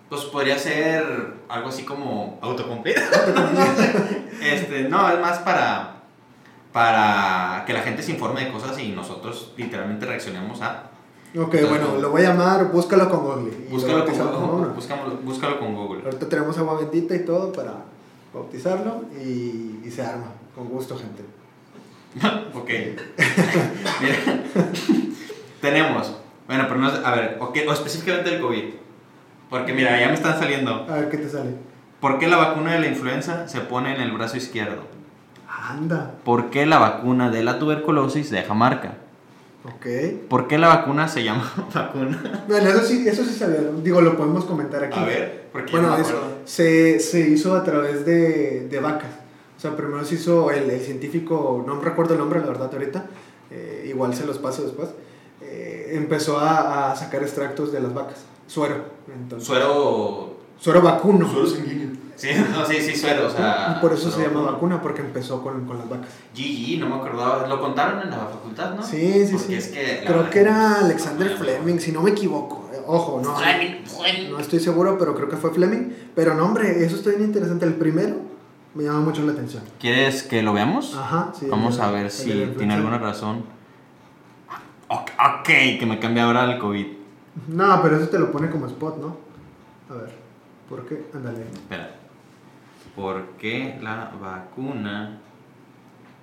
Pues 0.10 0.22
podría 0.26 0.58
ser 0.60 1.04
algo 1.50 1.70
así 1.70 1.84
como 1.84 2.38
autocomplete. 2.42 3.02
este, 4.42 4.84
no, 4.88 5.10
es 5.10 5.20
más 5.20 5.40
para, 5.40 5.97
para 6.78 7.64
que 7.66 7.74
la 7.74 7.82
gente 7.82 8.04
se 8.04 8.12
informe 8.12 8.46
de 8.46 8.52
cosas 8.52 8.78
y 8.78 8.90
nosotros 8.90 9.52
literalmente 9.58 10.06
reaccionemos 10.06 10.62
a. 10.62 10.92
Ok, 11.36 11.56
Entonces, 11.56 11.70
bueno, 11.70 11.88
no. 11.96 12.00
lo 12.02 12.12
voy 12.12 12.22
a 12.22 12.30
llamar, 12.30 12.72
búscalo 12.72 13.10
con 13.10 13.22
Google. 13.24 13.52
Búscalo 13.68 14.06
con, 14.06 14.14
uno. 14.16 14.68
búscalo, 14.76 15.18
búscalo 15.24 15.60
con 15.60 15.74
Google. 15.74 16.04
Ahorita 16.06 16.30
tenemos 16.30 16.56
agua 16.60 16.80
bendita 16.80 17.16
y 17.16 17.26
todo 17.26 17.52
para 17.52 17.74
bautizarlo 18.32 19.06
y, 19.20 19.80
y 19.84 19.90
se 19.90 20.04
arma. 20.04 20.28
Con 20.54 20.70
gusto, 20.70 20.96
gente. 20.96 21.24
ok. 22.54 22.70
Mira. 24.02 24.44
Tenemos. 25.62 26.16
Bueno, 26.46 26.66
pero 26.68 26.80
no 26.80 26.90
es- 26.90 27.04
A 27.04 27.16
ver, 27.16 27.40
o 27.42 27.74
específicamente 27.74 28.36
el 28.36 28.40
COVID. 28.40 28.66
Porque 29.50 29.74
mira, 29.74 30.00
ya 30.00 30.10
me 30.10 30.14
están 30.14 30.38
saliendo. 30.38 30.86
A 30.88 30.94
ver 30.98 31.10
qué 31.10 31.18
te 31.18 31.28
sale. 31.28 31.56
¿Por 32.00 32.20
qué 32.20 32.28
la 32.28 32.38
vacuna 32.38 32.74
de 32.74 32.82
la 32.82 32.88
influenza 32.88 33.48
se 33.48 33.62
pone 33.62 33.96
en 33.96 34.02
el 34.02 34.12
brazo 34.12 34.38
izquierdo? 34.38 34.97
Anda. 35.50 36.16
¿Por 36.24 36.50
qué 36.50 36.66
la 36.66 36.78
vacuna 36.80 37.30
de 37.30 37.44
la 37.44 37.60
tuberculosis 37.60 38.30
deja 38.30 38.54
marca? 38.54 38.96
Ok. 39.66 39.86
¿Por 40.30 40.48
qué 40.48 40.58
la 40.58 40.68
vacuna 40.70 41.08
se 41.08 41.24
llama 41.24 41.52
vacuna? 41.74 42.46
Bueno, 42.48 42.70
eso 42.70 42.82
sí, 42.84 43.06
eso 43.08 43.24
sí 43.24 43.34
sabía. 43.34 43.60
Digo, 43.84 44.02
lo 44.02 44.16
podemos 44.18 44.46
comentar 44.46 44.84
aquí. 44.84 45.00
A 45.00 45.04
ver, 45.06 45.48
porque 45.52 45.72
Bueno, 45.72 45.90
no 45.90 45.98
eso 45.98 46.22
se, 46.46 47.00
se 47.00 47.20
hizo 47.30 47.56
a 47.56 47.64
través 47.64 48.06
de, 48.06 48.68
de 48.70 48.80
vacas. 48.80 49.10
O 49.58 49.60
sea, 49.60 49.76
primero 49.76 50.06
se 50.06 50.16
hizo 50.16 50.52
el, 50.52 50.70
el 50.70 50.80
científico, 50.82 51.64
no 51.66 51.80
recuerdo 51.82 52.14
el 52.14 52.20
nombre, 52.20 52.40
la 52.40 52.46
verdad, 52.48 52.70
ahorita. 52.72 53.06
eh, 53.52 53.86
igual 53.90 54.14
se 54.14 54.26
los 54.26 54.38
paso 54.38 54.62
después. 54.64 54.90
eh, 55.42 55.92
empezó 55.94 56.40
a, 56.40 56.92
a 56.92 56.96
sacar 56.96 57.24
extractos 57.24 57.72
de 57.72 57.80
las 57.80 57.94
vacas. 57.94 58.26
Suero. 58.46 58.76
Entonces, 59.14 59.48
Suero. 59.48 60.38
suero 60.60 60.82
vacuno. 60.82 61.28
Suero 61.30 61.48
sanguíneo. 61.48 61.97
Sí, 62.18 62.30
no, 62.52 62.66
sí, 62.66 62.82
sí, 62.82 62.96
suero, 62.96 63.28
o 63.28 63.30
sea. 63.30 63.76
y 63.78 63.82
por 63.82 63.94
eso 63.94 64.12
se 64.12 64.24
llama 64.24 64.42
vacuna, 64.42 64.82
porque 64.82 65.02
empezó 65.02 65.42
con, 65.42 65.66
con 65.66 65.78
las 65.78 65.88
vacas. 65.88 66.10
GG, 66.36 66.80
no 66.80 66.90
me 66.90 66.96
acordaba. 66.96 67.48
Lo 67.48 67.62
contaron 67.62 68.02
en 68.02 68.10
la 68.10 68.18
facultad, 68.18 68.74
¿no? 68.74 68.84
Sí, 68.84 69.26
sí, 69.28 69.34
Porque 69.34 69.48
sí. 69.48 69.54
es 69.56 69.68
que 69.68 69.98
la 70.00 70.02
Creo 70.02 70.18
verdad 70.18 70.30
que 70.32 70.40
era 70.40 70.80
Alexander 70.80 71.38
Fleming, 71.38 71.80
si 71.80 71.92
no 71.92 72.02
me 72.02 72.10
equivoco. 72.12 72.70
Ojo, 72.88 73.22
no. 73.24 73.36
Fleming, 73.36 73.84
Fleming. 73.86 74.32
No 74.32 74.40
estoy 74.40 74.60
seguro, 74.60 74.98
pero 74.98 75.14
creo 75.16 75.30
que 75.30 75.38
fue 75.38 75.52
Fleming. 75.54 75.94
Pero 76.16 76.34
no, 76.34 76.46
hombre, 76.46 76.84
eso 76.84 76.96
está 76.96 77.12
bien 77.12 77.24
interesante. 77.24 77.66
El 77.66 77.76
primero 77.76 78.16
me 78.74 78.84
llama 78.84 79.02
mucho 79.02 79.22
la 79.24 79.34
atención. 79.34 79.62
¿Quieres 79.80 80.24
que 80.24 80.42
lo 80.42 80.54
veamos? 80.54 80.96
Ajá, 80.98 81.32
sí. 81.38 81.46
Vamos 81.50 81.80
a 81.80 81.92
ver 81.92 82.06
el 82.06 82.12
si 82.12 82.54
tiene 82.58 82.74
alguna 82.74 82.98
razón. 82.98 83.44
Ok, 84.90 85.46
que 85.46 85.86
me 85.88 86.00
cambie 86.00 86.24
ahora 86.24 86.46
el 86.46 86.60
COVID. 86.60 86.88
No, 87.50 87.82
pero 87.82 87.98
eso 87.98 88.08
te 88.10 88.18
lo 88.18 88.32
pone 88.32 88.50
como 88.50 88.66
spot, 88.68 88.98
¿no? 88.98 89.18
A 89.90 89.94
ver, 90.00 90.12
¿por 90.70 90.86
qué? 90.86 91.06
Ándale. 91.14 91.42
Espera. 91.54 91.96
¿Por 92.98 93.24
qué 93.38 93.78
la 93.82 94.12
vacuna? 94.20 95.20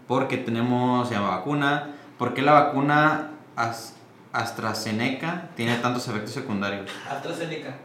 Porque 0.08 0.36
tenemos, 0.36 1.08
se 1.08 1.14
llama 1.14 1.30
vacuna. 1.38 1.94
¿Por 2.18 2.34
qué 2.34 2.42
la 2.42 2.52
vacuna 2.52 3.30
As- 3.56 3.94
AstraZeneca 4.32 5.50
tiene 5.56 5.76
tantos 5.78 6.06
efectos 6.08 6.32
secundarios? 6.32 6.90
AstraZeneca. 7.10 7.76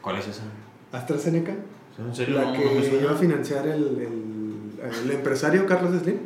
¿Cuál 0.00 0.16
es 0.16 0.28
esa? 0.28 0.42
AstraZeneca, 0.92 1.52
¿En 1.98 2.14
serio? 2.14 2.36
la 2.40 2.44
No, 2.46 2.52
que 2.52 2.64
no 2.92 3.00
iba 3.00 3.12
a 3.12 3.16
financiar 3.16 3.66
el, 3.66 3.82
el, 3.98 4.90
el 5.04 5.10
empresario 5.10 5.66
Carlos 5.66 6.00
Slim. 6.02 6.18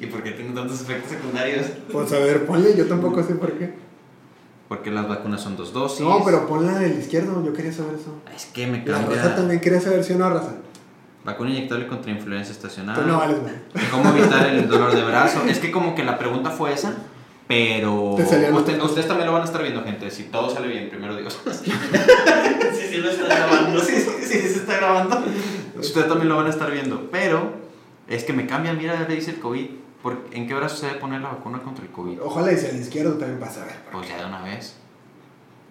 ¿Y 0.00 0.06
por 0.06 0.22
qué 0.22 0.32
tiene 0.32 0.52
tantos 0.54 0.80
efectos 0.82 1.10
secundarios? 1.12 1.66
Pues 1.92 2.12
a 2.12 2.18
ver, 2.18 2.44
ponle, 2.46 2.76
yo 2.76 2.86
tampoco 2.86 3.22
sé 3.22 3.34
por 3.36 3.52
qué. 3.52 3.74
Porque 4.68 4.90
las 4.90 5.06
vacunas 5.06 5.40
son 5.42 5.56
dos 5.56 5.72
dosis. 5.72 6.00
No, 6.00 6.24
pero 6.24 6.46
ponla 6.48 6.78
del 6.78 6.98
izquierdo, 6.98 7.44
yo 7.44 7.52
quería 7.52 7.72
saber 7.72 7.94
eso. 7.96 8.16
Es 8.34 8.46
que 8.46 8.66
me 8.66 8.78
La 8.84 8.98
cambia. 8.98 9.16
raza 9.22 9.36
también 9.36 9.60
quería 9.60 9.80
saber 9.80 10.02
si 10.02 10.14
o 10.14 10.18
no 10.18 10.28
raza. 10.30 10.54
Vacuna 11.24 11.50
inyectable 11.50 11.86
contra 11.86 12.10
influenza 12.10 12.52
estacional. 12.52 12.96
Tú 12.96 13.06
no 13.06 13.18
vales, 13.18 13.42
man. 13.42 13.62
¿Cómo 13.90 14.10
evitar 14.10 14.46
el 14.46 14.68
dolor 14.68 14.94
de 14.94 15.02
brazo? 15.04 15.42
Es 15.48 15.58
que 15.58 15.70
como 15.70 15.94
que 15.94 16.04
la 16.04 16.18
pregunta 16.18 16.50
fue 16.50 16.72
esa, 16.74 16.94
pero 17.48 18.16
usted- 18.52 18.80
ustedes 18.82 19.08
también 19.08 19.26
lo 19.26 19.32
van 19.32 19.42
a 19.42 19.46
estar 19.46 19.62
viendo, 19.62 19.82
gente. 19.84 20.10
Si 20.10 20.24
todo 20.24 20.50
sale 20.50 20.68
bien, 20.68 20.88
primero 20.90 21.16
Dios. 21.16 21.38
Sí, 22.74 22.88
sí, 22.90 22.96
lo 22.98 23.10
estás 23.10 23.28
grabando. 23.28 23.80
sí, 23.80 23.94
sí, 23.96 24.10
sí, 24.22 24.38
se 24.40 24.56
está 24.56 24.76
grabando. 24.76 25.22
Ustedes 25.78 26.08
también 26.08 26.28
lo 26.28 26.36
van 26.36 26.46
a 26.46 26.50
estar 26.50 26.70
viendo, 26.70 27.08
pero 27.10 27.52
es 28.08 28.24
que 28.24 28.32
me 28.32 28.46
cambia, 28.46 28.72
mira, 28.74 29.06
le 29.08 29.14
dice 29.14 29.30
el 29.32 29.40
COVID. 29.40 29.66
¿Por- 30.02 30.26
¿En 30.32 30.46
qué 30.46 30.54
brazo 30.54 30.76
se 30.76 30.86
debe 30.86 30.98
poner 30.98 31.22
la 31.22 31.30
vacuna 31.30 31.62
contra 31.62 31.84
el 31.84 31.90
COVID? 31.90 32.20
Ojalá 32.22 32.52
y 32.52 32.56
sea 32.58 32.70
el 32.70 32.80
izquierdo 32.80 33.14
también 33.14 33.40
para 33.40 33.50
saber. 33.52 33.76
Pues 33.90 34.08
ya 34.08 34.18
de 34.18 34.26
una 34.26 34.42
vez. 34.42 34.76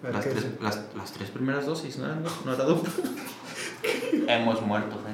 A 0.02 0.06
ver 0.06 0.14
Las 0.16 0.24
tres, 0.24 0.34
dice. 0.36 0.48
las, 0.60 0.80
las 0.96 1.12
tres 1.12 1.30
primeras 1.30 1.66
dosis, 1.66 1.98
¿no? 1.98 2.08
No, 2.08 2.30
no 2.44 2.52
era. 2.54 2.64
Hemos 4.36 4.60
muerto, 4.62 5.00
gente. 5.06 5.13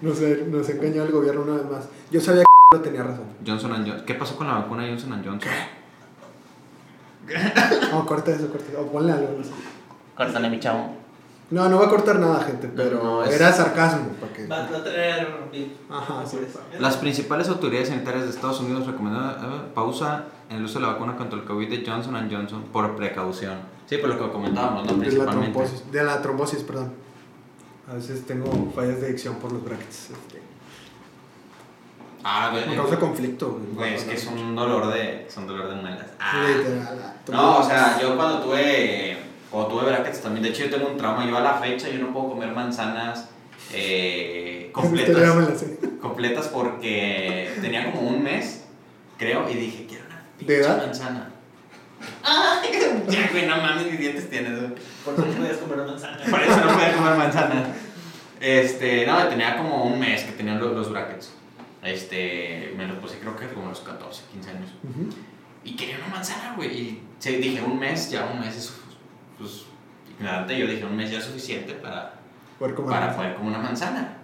Nos, 0.00 0.20
nos 0.20 0.68
engañó 0.68 1.02
el 1.04 1.12
gobierno 1.12 1.42
una 1.42 1.54
vez 1.54 1.70
más. 1.70 1.88
Yo 2.10 2.20
sabía 2.20 2.44
que 2.72 2.78
tenía 2.82 3.02
razón. 3.02 3.24
Johnson 3.46 3.70
Johnson. 3.72 4.02
¿Qué 4.06 4.14
pasó 4.14 4.36
con 4.36 4.46
la 4.46 4.54
vacuna 4.54 4.82
de 4.84 4.90
Johnson 4.90 5.22
Johnson? 5.24 5.40
No, 7.90 8.06
corta 8.06 8.30
eso, 8.32 8.48
corta 8.48 8.66
eso. 8.70 8.80
O 8.82 8.86
ponle 8.92 9.12
algo, 9.12 9.34
no 9.36 9.42
sé. 9.44 9.50
Córtale, 10.16 10.48
mi 10.48 10.60
chavo. 10.60 10.90
No, 11.50 11.68
no 11.68 11.78
va 11.78 11.86
a 11.86 11.88
cortar 11.88 12.18
nada, 12.18 12.40
gente, 12.44 12.68
pero 12.74 13.02
no, 13.02 13.24
es- 13.24 13.34
era 13.34 13.52
sarcasmo. 13.52 14.08
Porque... 14.20 14.46
Va, 14.46 14.64
a 14.64 14.68
tener. 14.84 15.28
bip. 15.52 15.72
Ajá, 15.90 16.24
sí. 16.26 16.38
Las 16.80 16.96
principales 16.96 17.48
autoridades 17.48 17.88
sanitarias 17.88 18.24
de 18.24 18.30
Estados 18.30 18.60
Unidos 18.60 18.86
recomendaron 18.86 19.30
eh, 19.54 19.62
pausa 19.74 20.24
en 20.50 20.58
el 20.58 20.64
uso 20.64 20.78
de 20.80 20.86
la 20.86 20.92
vacuna 20.92 21.16
contra 21.16 21.38
el 21.38 21.44
COVID 21.44 21.68
de 21.68 21.88
Johnson 21.88 22.28
Johnson 22.30 22.64
por 22.72 22.96
precaución. 22.96 23.58
Sí, 23.86 23.98
por 23.98 24.08
lo 24.10 24.18
que 24.18 24.32
comentábamos, 24.32 24.86
¿no? 24.86 24.92
De 24.92 24.98
la 24.98 25.02
Principalmente. 25.04 25.52
trombosis, 25.52 25.92
de 25.92 26.04
la 26.04 26.22
trombosis, 26.22 26.62
perdón. 26.64 26.92
A 27.88 27.94
veces 27.94 28.26
tengo 28.26 28.72
fallas 28.74 29.00
de 29.00 29.08
dicción 29.08 29.36
por 29.36 29.52
los 29.52 29.64
brackets. 29.64 30.10
Este, 30.10 30.42
Ah, 32.28 32.50
me 32.52 32.74
causa 32.74 32.98
conflicto. 32.98 33.60
güey. 33.74 33.94
Es 33.94 34.02
que 34.02 34.14
es 34.14 34.26
un 34.26 34.56
dolor 34.56 34.92
de, 34.92 35.26
es 35.28 35.36
un 35.36 35.46
dolor 35.46 35.68
de 35.68 35.76
muelas. 35.76 36.06
Ah. 36.18 36.44
Ah, 36.48 37.14
No, 37.30 37.58
o 37.58 37.62
sea, 37.62 38.00
yo 38.00 38.16
cuando 38.16 38.40
tuve, 38.40 39.16
cuando 39.48 39.68
tuve 39.70 39.84
brackets 39.86 40.22
también, 40.22 40.42
de 40.42 40.48
hecho 40.48 40.64
yo 40.64 40.70
tengo 40.70 40.90
un 40.90 40.96
trauma, 40.96 41.24
yo 41.24 41.36
a 41.36 41.40
la 41.40 41.54
fecha 41.54 41.88
yo 41.88 42.00
no 42.00 42.12
puedo 42.12 42.30
comer 42.30 42.50
manzanas 42.50 43.28
eh, 43.72 44.66
me 44.66 44.72
completas, 44.72 45.64
completas 46.00 46.48
porque 46.48 47.52
tenía 47.60 47.92
como 47.92 48.08
un 48.08 48.22
mes, 48.24 48.64
creo, 49.18 49.48
y 49.48 49.54
dije, 49.54 49.86
quiero 49.88 50.04
una 50.06 50.22
¿De 50.38 50.44
pinche 50.44 50.68
manzana. 50.68 51.30
Ya, 53.08 53.28
güey, 53.30 53.46
no 53.46 53.56
mames, 53.58 53.86
ni 53.86 53.96
dientes 53.96 54.28
tienes, 54.28 54.58
güey. 54.58 54.72
Por 55.04 55.14
eso 55.14 55.26
no 55.26 55.32
puedes 55.34 55.56
comer 55.58 55.78
manzana. 55.78 56.18
Por 56.28 56.42
eso 56.42 56.56
no 56.56 56.72
podía 56.72 56.96
comer 56.96 57.14
manzana. 57.16 57.66
Este, 58.40 59.06
no, 59.06 59.26
tenía 59.28 59.56
como 59.56 59.84
un 59.84 59.98
mes 59.98 60.24
que 60.24 60.32
tenía 60.32 60.54
los, 60.54 60.72
los 60.72 60.90
brackets. 60.90 61.32
Este, 61.82 62.74
me 62.76 62.86
los 62.86 62.98
puse 62.98 63.18
creo 63.18 63.36
que 63.36 63.48
como 63.48 63.66
a 63.66 63.70
los 63.70 63.80
14, 63.80 64.22
15 64.32 64.50
años. 64.50 64.70
Ujú. 64.82 65.08
Y 65.64 65.76
quería 65.76 65.98
una 65.98 66.08
manzana, 66.08 66.54
güey. 66.56 66.68
Y 66.70 67.02
sí, 67.18 67.36
dije, 67.36 67.62
un 67.62 67.78
mes, 67.78 68.10
ya 68.10 68.26
un 68.32 68.40
mes 68.40 68.56
es, 68.56 68.72
pues, 69.38 69.62
ignorante, 70.10 70.58
yo 70.58 70.66
dije, 70.66 70.84
un 70.84 70.96
mes 70.96 71.10
ya 71.10 71.18
es 71.18 71.24
suficiente 71.24 71.74
para, 71.74 72.14
Poder 72.58 72.74
comer. 72.74 72.90
para 72.90 73.14
poder 73.16 73.34
comer 73.36 73.50
una 73.50 73.58
manzana. 73.62 74.16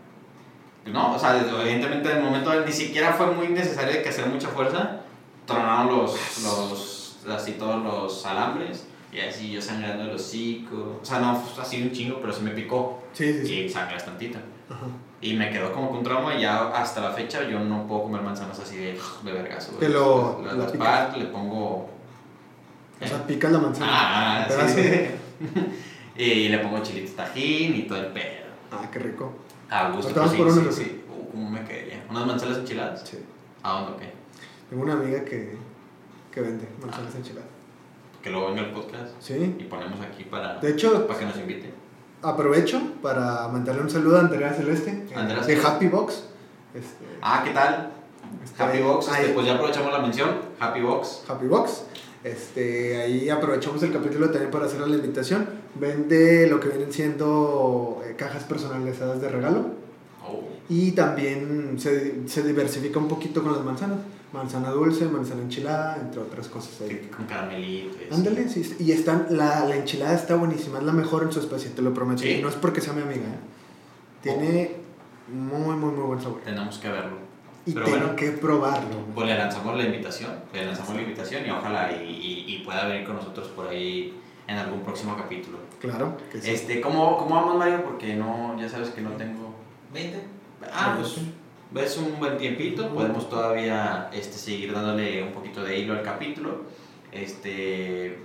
No, 0.87 1.15
o 1.15 1.19
sea, 1.19 1.39
evidentemente 1.39 2.11
en 2.11 2.19
el 2.19 2.25
momento 2.25 2.65
ni 2.65 2.73
siquiera 2.73 3.13
fue 3.13 3.27
muy 3.27 3.49
necesario 3.49 3.93
de 3.93 4.03
que 4.03 4.09
hacer 4.09 4.27
mucha 4.27 4.49
fuerza. 4.49 5.01
Tronaron 5.47 5.97
los, 5.97 6.13
los, 6.43 6.92
así 7.29 7.53
todos 7.53 7.83
los 7.83 8.25
alambres. 8.27 8.87
Y 9.13 9.21
así 9.21 9.51
yo 9.53 9.61
sangrando 9.61 10.05
el 10.05 10.11
hocico. 10.11 10.99
O 11.03 11.05
sea, 11.05 11.19
no 11.21 11.37
fue 11.37 11.63
así 11.63 11.83
un 11.83 11.93
chingo, 11.93 12.19
pero 12.21 12.33
sí 12.33 12.43
me 12.43 12.53
picó. 12.53 13.03
Sí, 13.13 13.33
sí, 13.33 13.47
sí. 13.47 13.55
Y 13.61 13.69
sangras 13.69 14.05
tantito. 14.07 14.39
Ajá. 14.71 14.87
Y 15.21 15.35
me 15.35 15.51
quedó 15.51 15.73
como 15.73 15.91
con 15.91 16.03
trauma 16.03 16.35
y 16.35 16.41
ya 16.41 16.69
hasta 16.71 17.01
la 17.03 17.11
fecha 17.13 17.47
yo 17.49 17.61
no 17.61 17.87
puedo 17.87 18.05
comer 18.05 18.23
manzanas 18.23 18.59
así 18.59 18.77
de, 18.77 18.99
de 19.23 19.33
vergazo. 19.33 19.73
Te 19.73 19.89
lo- 19.89 20.41
Las, 20.45 20.57
la 20.57 20.73
parto, 20.79 21.19
le 21.19 21.27
pongo... 21.27 21.91
O 23.01 23.07
sea, 23.07 23.27
picas 23.27 23.53
la 23.53 23.59
manzana. 23.59 23.89
Ah, 23.91 24.47
sí. 24.69 25.11
y 26.17 26.49
le 26.49 26.59
pongo 26.59 26.81
chilito 26.83 27.13
tajín 27.13 27.75
y 27.77 27.83
todo 27.83 27.99
el 27.99 28.07
pedo. 28.07 28.47
Ah, 28.71 28.89
qué 28.91 28.99
rico. 28.99 29.33
A 29.69 29.91
gusto. 29.91 30.13
Pues, 30.15 30.31
por 30.33 30.37
sí, 30.37 30.41
uno, 30.43 30.53
sí, 30.53 30.61
¿no? 30.65 30.73
sí. 30.73 31.03
Uh, 31.09 31.31
¿Cómo 31.33 31.51
me 31.51 31.63
quedaría? 31.65 32.05
¿Unas 32.11 32.27
manzanas 32.27 32.59
enchiladas? 32.59 33.03
Sí. 33.09 33.19
¿A 33.63 33.73
dónde 33.81 33.99
qué? 34.07 34.13
Tengo 34.71 34.83
una 34.85 34.95
amiga 34.95 35.25
que, 35.25 35.57
que 36.33 36.41
vende 36.41 36.67
manzanas 36.81 37.15
enchiladas. 37.15 37.49
Que 38.23 38.31
luego 38.31 38.49
venga 38.49 38.63
el 38.63 38.71
podcast 38.73 39.13
Sí. 39.21 39.57
y 39.59 39.65
ponemos 39.65 40.01
aquí 40.01 40.25
para, 40.25 40.59
De 40.61 40.71
hecho, 40.71 41.07
para 41.07 41.19
que 41.19 41.25
nos 41.27 41.37
invite. 41.39 41.73
aprovecho 42.23 42.81
para 43.03 43.49
mandarle 43.49 43.83
un 43.83 43.91
saludo 43.91 44.17
a 44.17 44.21
Andrea 44.21 44.53
Celeste 44.53 44.91
eh, 45.11 45.15
Andrea 45.15 45.41
de. 45.43 45.57
Happy 45.57 45.89
Box. 45.89 46.25
Este, 46.75 47.05
Ah, 47.21 47.43
¿qué 47.45 47.51
tal? 47.53 47.91
Happy 48.59 48.81
Box, 48.81 49.09
este, 49.09 49.33
pues 49.35 49.47
ya 49.47 49.55
aprovechamos 49.55 49.93
la 49.93 49.99
mención. 50.01 50.31
Happy 50.61 50.81
Box. 50.81 51.25
Happy 51.29 51.47
Box. 51.47 51.85
Este, 52.25 53.03
ahí 53.03 53.29
aprovechamos 53.29 53.83
el 53.83 53.93
capítulo 53.93 54.31
también 54.31 54.51
para 54.53 54.67
hacer 54.67 54.81
la 54.81 54.95
invitación. 54.97 55.49
Vende 55.75 56.47
lo 56.49 56.61
que 56.61 56.69
vienen 56.69 56.93
siendo 56.93 58.01
eh, 58.07 58.15
cajas 58.17 58.45
personalizadas 58.45 59.21
de 59.21 59.29
regalo. 59.29 59.67
Oh. 60.25 60.41
Y 60.69 60.93
también 60.93 61.75
se, 61.79 62.29
se 62.29 62.43
diversifica 62.45 63.01
un 63.01 63.09
poquito 63.09 63.43
con 63.43 63.53
las 63.53 63.65
manzanas. 63.65 63.99
Manzana 64.33 64.71
dulce, 64.71 65.05
manzana 65.07 65.43
enchilada, 65.43 65.97
entre 66.01 66.21
otras 66.21 66.49
cosas. 66.49 66.81
ahí. 66.81 67.11
Con 67.15 67.27
caramelito. 67.27 67.97
Ándale, 68.15 68.49
sí, 68.49 68.77
y 68.79 68.93
están, 68.93 69.27
la, 69.31 69.67
la 69.67 69.77
enchilada 69.77 70.15
está 70.15 70.37
buenísima, 70.37 70.79
es 70.79 70.85
la 70.85 70.93
mejor 70.93 71.23
en 71.25 71.33
su 71.33 71.41
especie, 71.41 71.71
te 71.71 71.83
lo 71.83 71.93
prometo. 71.93 72.23
Sí. 72.23 72.31
Y 72.31 72.43
no 72.43 72.49
es 72.49 72.55
porque 72.55 72.81
sea 72.81 72.95
mi 72.95 73.03
amiga, 73.03 73.21
¿eh? 73.27 73.41
Tiene 74.23 74.77
muy, 75.29 75.77
muy, 75.77 75.93
muy 75.93 76.05
buen 76.07 76.21
sabor. 76.21 76.41
Tenemos 76.45 76.79
que 76.79 76.89
verlo. 76.89 77.17
Y 77.67 77.73
Pero 77.73 77.85
tengo 77.87 77.99
bueno. 77.99 78.17
que 78.17 78.31
probarlo. 78.33 78.97
Pues 79.15 79.27
le 79.27 79.37
lanzamos 79.39 79.77
la 79.77 79.85
invitación, 79.85 80.31
le 80.53 80.65
lanzamos 80.67 80.95
la 80.97 81.03
invitación 81.03 81.47
y 81.47 81.51
ojalá 81.51 81.93
y, 81.93 82.09
y- 82.11 82.55
y 82.57 82.65
pueda 82.65 82.87
venir 82.87 83.07
con 83.07 83.17
nosotros 83.17 83.49
por 83.49 83.69
ahí 83.69 84.19
en 84.49 84.57
algún 84.57 84.81
próximo 84.81 85.17
capítulo. 85.17 85.59
Claro 85.81 86.17
que 86.33 86.41
sí. 86.41 86.51
Este, 86.51 86.81
¿cómo, 86.81 87.17
¿Cómo 87.19 87.35
vamos, 87.37 87.57
Mario? 87.59 87.85
Porque 87.85 88.15
no, 88.17 88.57
ya 88.59 88.69
sabes 88.69 88.89
que 88.91 89.01
no 89.01 89.11
tengo... 89.11 89.55
20. 89.93 90.19
Ah, 90.73 90.97
pues 90.99 91.17
ves 91.73 91.97
un 91.97 92.19
buen 92.19 92.37
tiempito, 92.37 92.89
podemos 92.89 93.29
todavía 93.29 94.11
este, 94.13 94.37
seguir 94.37 94.73
dándole 94.73 95.23
un 95.23 95.33
poquito 95.33 95.63
de 95.63 95.79
hilo 95.79 95.95
al 95.95 96.03
capítulo. 96.03 96.65
Este, 97.11 98.19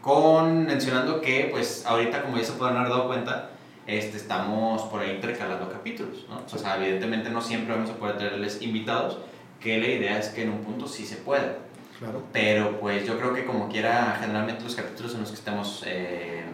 con 0.00 0.66
mencionando 0.66 1.20
que, 1.20 1.48
pues, 1.50 1.84
ahorita, 1.86 2.22
como 2.22 2.36
ya 2.36 2.44
se 2.44 2.52
pueden 2.52 2.76
haber 2.76 2.90
dado 2.90 3.06
cuenta, 3.06 3.50
este, 3.86 4.16
estamos 4.16 4.82
por 4.82 5.00
ahí 5.00 5.12
intercalando 5.12 5.70
capítulos, 5.70 6.26
¿no? 6.28 6.42
O 6.52 6.58
sea, 6.58 6.76
evidentemente 6.76 7.30
no 7.30 7.40
siempre 7.40 7.74
vamos 7.74 7.90
a 7.90 7.94
poder 7.94 8.18
tenerles 8.18 8.62
invitados, 8.62 9.18
que 9.60 9.78
la 9.78 9.88
idea 9.88 10.18
es 10.18 10.28
que 10.28 10.42
en 10.42 10.50
un 10.50 10.60
punto 10.60 10.86
sí 10.86 11.06
se 11.06 11.16
pueda. 11.16 11.56
Claro. 11.98 12.22
Pero 12.32 12.78
pues 12.78 13.04
yo 13.06 13.18
creo 13.18 13.34
que 13.34 13.44
como 13.44 13.68
quiera, 13.68 14.16
generalmente 14.20 14.62
los 14.62 14.76
capítulos 14.76 15.14
en 15.14 15.20
los 15.20 15.30
que 15.30 15.36
estemos 15.36 15.82
eh, 15.84 16.44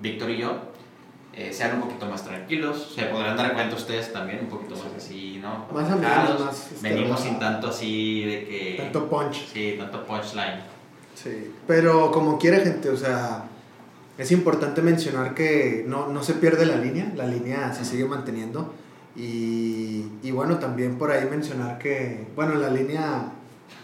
Víctor 0.00 0.30
y 0.30 0.38
yo, 0.38 0.69
eh, 1.32 1.52
sean 1.52 1.76
un 1.76 1.82
poquito 1.82 2.06
más 2.06 2.24
tranquilos, 2.24 2.92
se 2.94 3.04
podrán 3.04 3.36
dar 3.36 3.54
cuenta 3.54 3.76
ustedes 3.76 4.12
también 4.12 4.40
un 4.40 4.48
poquito 4.48 4.74
más 4.76 4.92
así, 4.96 5.38
¿no? 5.40 5.66
Más 5.72 5.88
Relajados. 5.88 6.44
más, 6.44 6.72
este, 6.72 6.88
Venimos 6.88 7.20
sin 7.20 7.38
tanto 7.38 7.68
así 7.68 8.24
de 8.24 8.44
que... 8.46 8.74
Tanto 8.78 9.08
punch. 9.08 9.46
Sí, 9.52 9.76
tanto 9.78 10.04
punchline. 10.04 10.60
Sí, 11.14 11.52
pero 11.66 12.10
como 12.10 12.38
quiera 12.38 12.58
gente, 12.60 12.90
o 12.90 12.96
sea, 12.96 13.44
es 14.18 14.32
importante 14.32 14.82
mencionar 14.82 15.34
que 15.34 15.84
no, 15.86 16.08
no 16.08 16.22
se 16.22 16.34
pierde 16.34 16.66
la 16.66 16.76
línea, 16.76 17.12
la 17.16 17.26
línea 17.26 17.72
se 17.72 17.84
sigue 17.84 18.04
manteniendo. 18.04 18.74
Y, 19.16 20.06
y 20.22 20.30
bueno, 20.30 20.58
también 20.58 20.98
por 20.98 21.10
ahí 21.10 21.28
mencionar 21.28 21.78
que, 21.78 22.26
bueno, 22.34 22.54
la 22.54 22.70
línea 22.70 23.32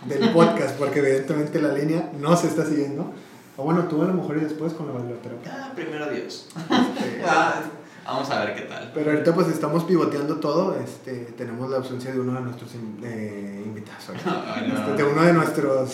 del 0.07 0.31
podcast, 0.33 0.77
porque 0.77 0.99
evidentemente 1.01 1.61
la 1.61 1.73
línea 1.73 2.11
no 2.21 2.37
se 2.37 2.49
está 2.49 2.65
siguiendo. 2.67 3.13
O 3.57 3.65
bueno, 3.65 3.85
tú 3.85 4.03
a 4.03 4.07
lo 4.07 4.13
mejor 4.13 4.37
y 4.37 4.41
después 4.41 4.75
con 4.75 4.87
la 4.87 4.93
bailoterapia. 4.93 5.51
Ah, 5.51 5.73
primero 5.75 6.11
Dios. 6.11 6.49
Vamos 8.07 8.31
a 8.31 8.45
ver 8.45 8.55
qué 8.55 8.62
tal. 8.62 8.93
Pero 8.95 9.11
ahorita 9.11 9.35
pues 9.35 9.49
estamos 9.49 9.83
pivoteando 9.85 10.37
todo, 10.37 10.77
este, 10.79 11.12
tenemos 11.37 11.69
la 11.69 11.79
ausencia 11.79 12.12
de 12.12 12.21
uno 12.21 12.35
de 12.35 12.41
nuestros 12.43 12.73
in- 12.77 13.01
eh, 13.03 13.62
invitados, 13.67 14.05
no. 14.25 14.77
Este, 14.79 15.03
de 15.03 15.05
uno 15.05 15.23
de 15.23 15.33
nuestros 15.33 15.91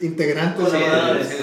integrantes. 0.00 0.64
Colaboradores. 0.68 1.28
de 1.30 1.36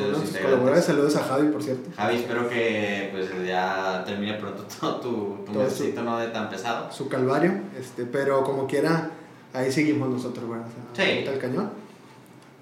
de 0.00 0.10
de 0.32 0.40
colaboradores, 0.42 0.84
saludos 0.84 1.16
a 1.16 1.24
Javi, 1.24 1.48
por 1.48 1.62
cierto. 1.62 1.90
Javi, 1.96 2.16
espero 2.16 2.48
que 2.48 3.08
pues 3.12 3.46
ya 3.46 4.02
termine 4.04 4.34
pronto 4.34 4.64
todo 4.80 4.96
tu, 4.96 5.44
tu 5.46 5.52
Todo 5.52 6.02
no 6.04 6.18
de 6.18 6.28
tan 6.28 6.48
pesado. 6.50 6.90
Su 6.92 7.08
calvario, 7.08 7.52
este, 7.78 8.04
pero 8.04 8.42
como 8.44 8.66
quiera, 8.66 9.10
ahí 9.52 9.70
seguimos 9.70 10.08
nosotros, 10.08 10.48
¿verdad? 10.48 10.66
O 10.92 10.96
sea, 10.96 11.04
Sí. 11.06 11.24
el 11.26 11.38
cañón. 11.38 11.70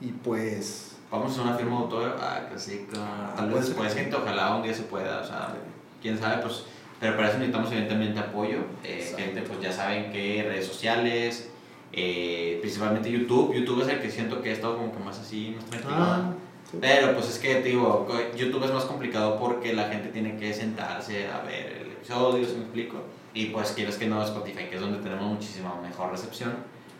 Y 0.00 0.08
pues, 0.08 0.92
Vamos 1.14 1.30
a 1.30 1.32
hacer 1.34 1.46
una 1.46 1.56
firma 1.56 1.76
de 1.76 1.82
autor. 1.84 2.16
Ah, 2.20 2.40
que 2.50 2.58
sí, 2.58 2.86
que 2.90 2.96
tal 2.96 3.46
puede 3.48 3.54
vez 3.54 3.68
después, 3.68 3.94
gente, 3.94 4.16
ojalá 4.16 4.56
un 4.56 4.64
día 4.64 4.74
se 4.74 4.82
pueda. 4.82 5.20
O 5.20 5.24
sea, 5.24 5.54
quién 6.02 6.18
sabe, 6.18 6.42
pues. 6.42 6.64
Pero 6.98 7.14
para 7.14 7.28
eso 7.28 7.38
necesitamos 7.38 7.70
evidentemente 7.70 8.18
apoyo. 8.18 8.58
Eh, 8.82 9.14
gente, 9.16 9.42
pues 9.42 9.60
ya 9.60 9.70
saben 9.70 10.10
que 10.10 10.42
redes 10.42 10.66
sociales, 10.66 11.50
eh, 11.92 12.58
principalmente 12.60 13.12
YouTube. 13.12 13.54
YouTube 13.54 13.82
es 13.82 13.88
el 13.88 14.00
que 14.00 14.10
siento 14.10 14.42
que 14.42 14.50
he 14.50 14.52
estado 14.52 14.76
como 14.76 14.92
que 14.92 14.98
más 14.98 15.20
así, 15.20 15.54
más 15.54 15.66
tranquilo. 15.66 15.94
ah, 15.96 16.32
sí. 16.68 16.78
Pero 16.80 17.14
pues 17.14 17.28
es 17.28 17.38
que 17.38 17.62
digo, 17.62 18.08
YouTube 18.36 18.64
es 18.64 18.72
más 18.72 18.84
complicado 18.84 19.38
porque 19.38 19.72
la 19.72 19.84
gente 19.84 20.08
tiene 20.08 20.36
que 20.36 20.52
sentarse 20.52 21.28
a 21.28 21.42
ver 21.42 21.82
el 21.82 21.92
episodio, 21.92 22.44
si 22.44 22.54
me 22.54 22.62
explico. 22.62 22.96
Y 23.32 23.46
pues 23.46 23.70
quieres 23.70 23.96
que 23.96 24.08
no 24.08 24.20
Spotify, 24.24 24.64
que 24.68 24.74
es 24.74 24.80
donde 24.80 24.98
tenemos 24.98 25.24
muchísima 25.24 25.80
mejor 25.80 26.10
recepción, 26.10 26.54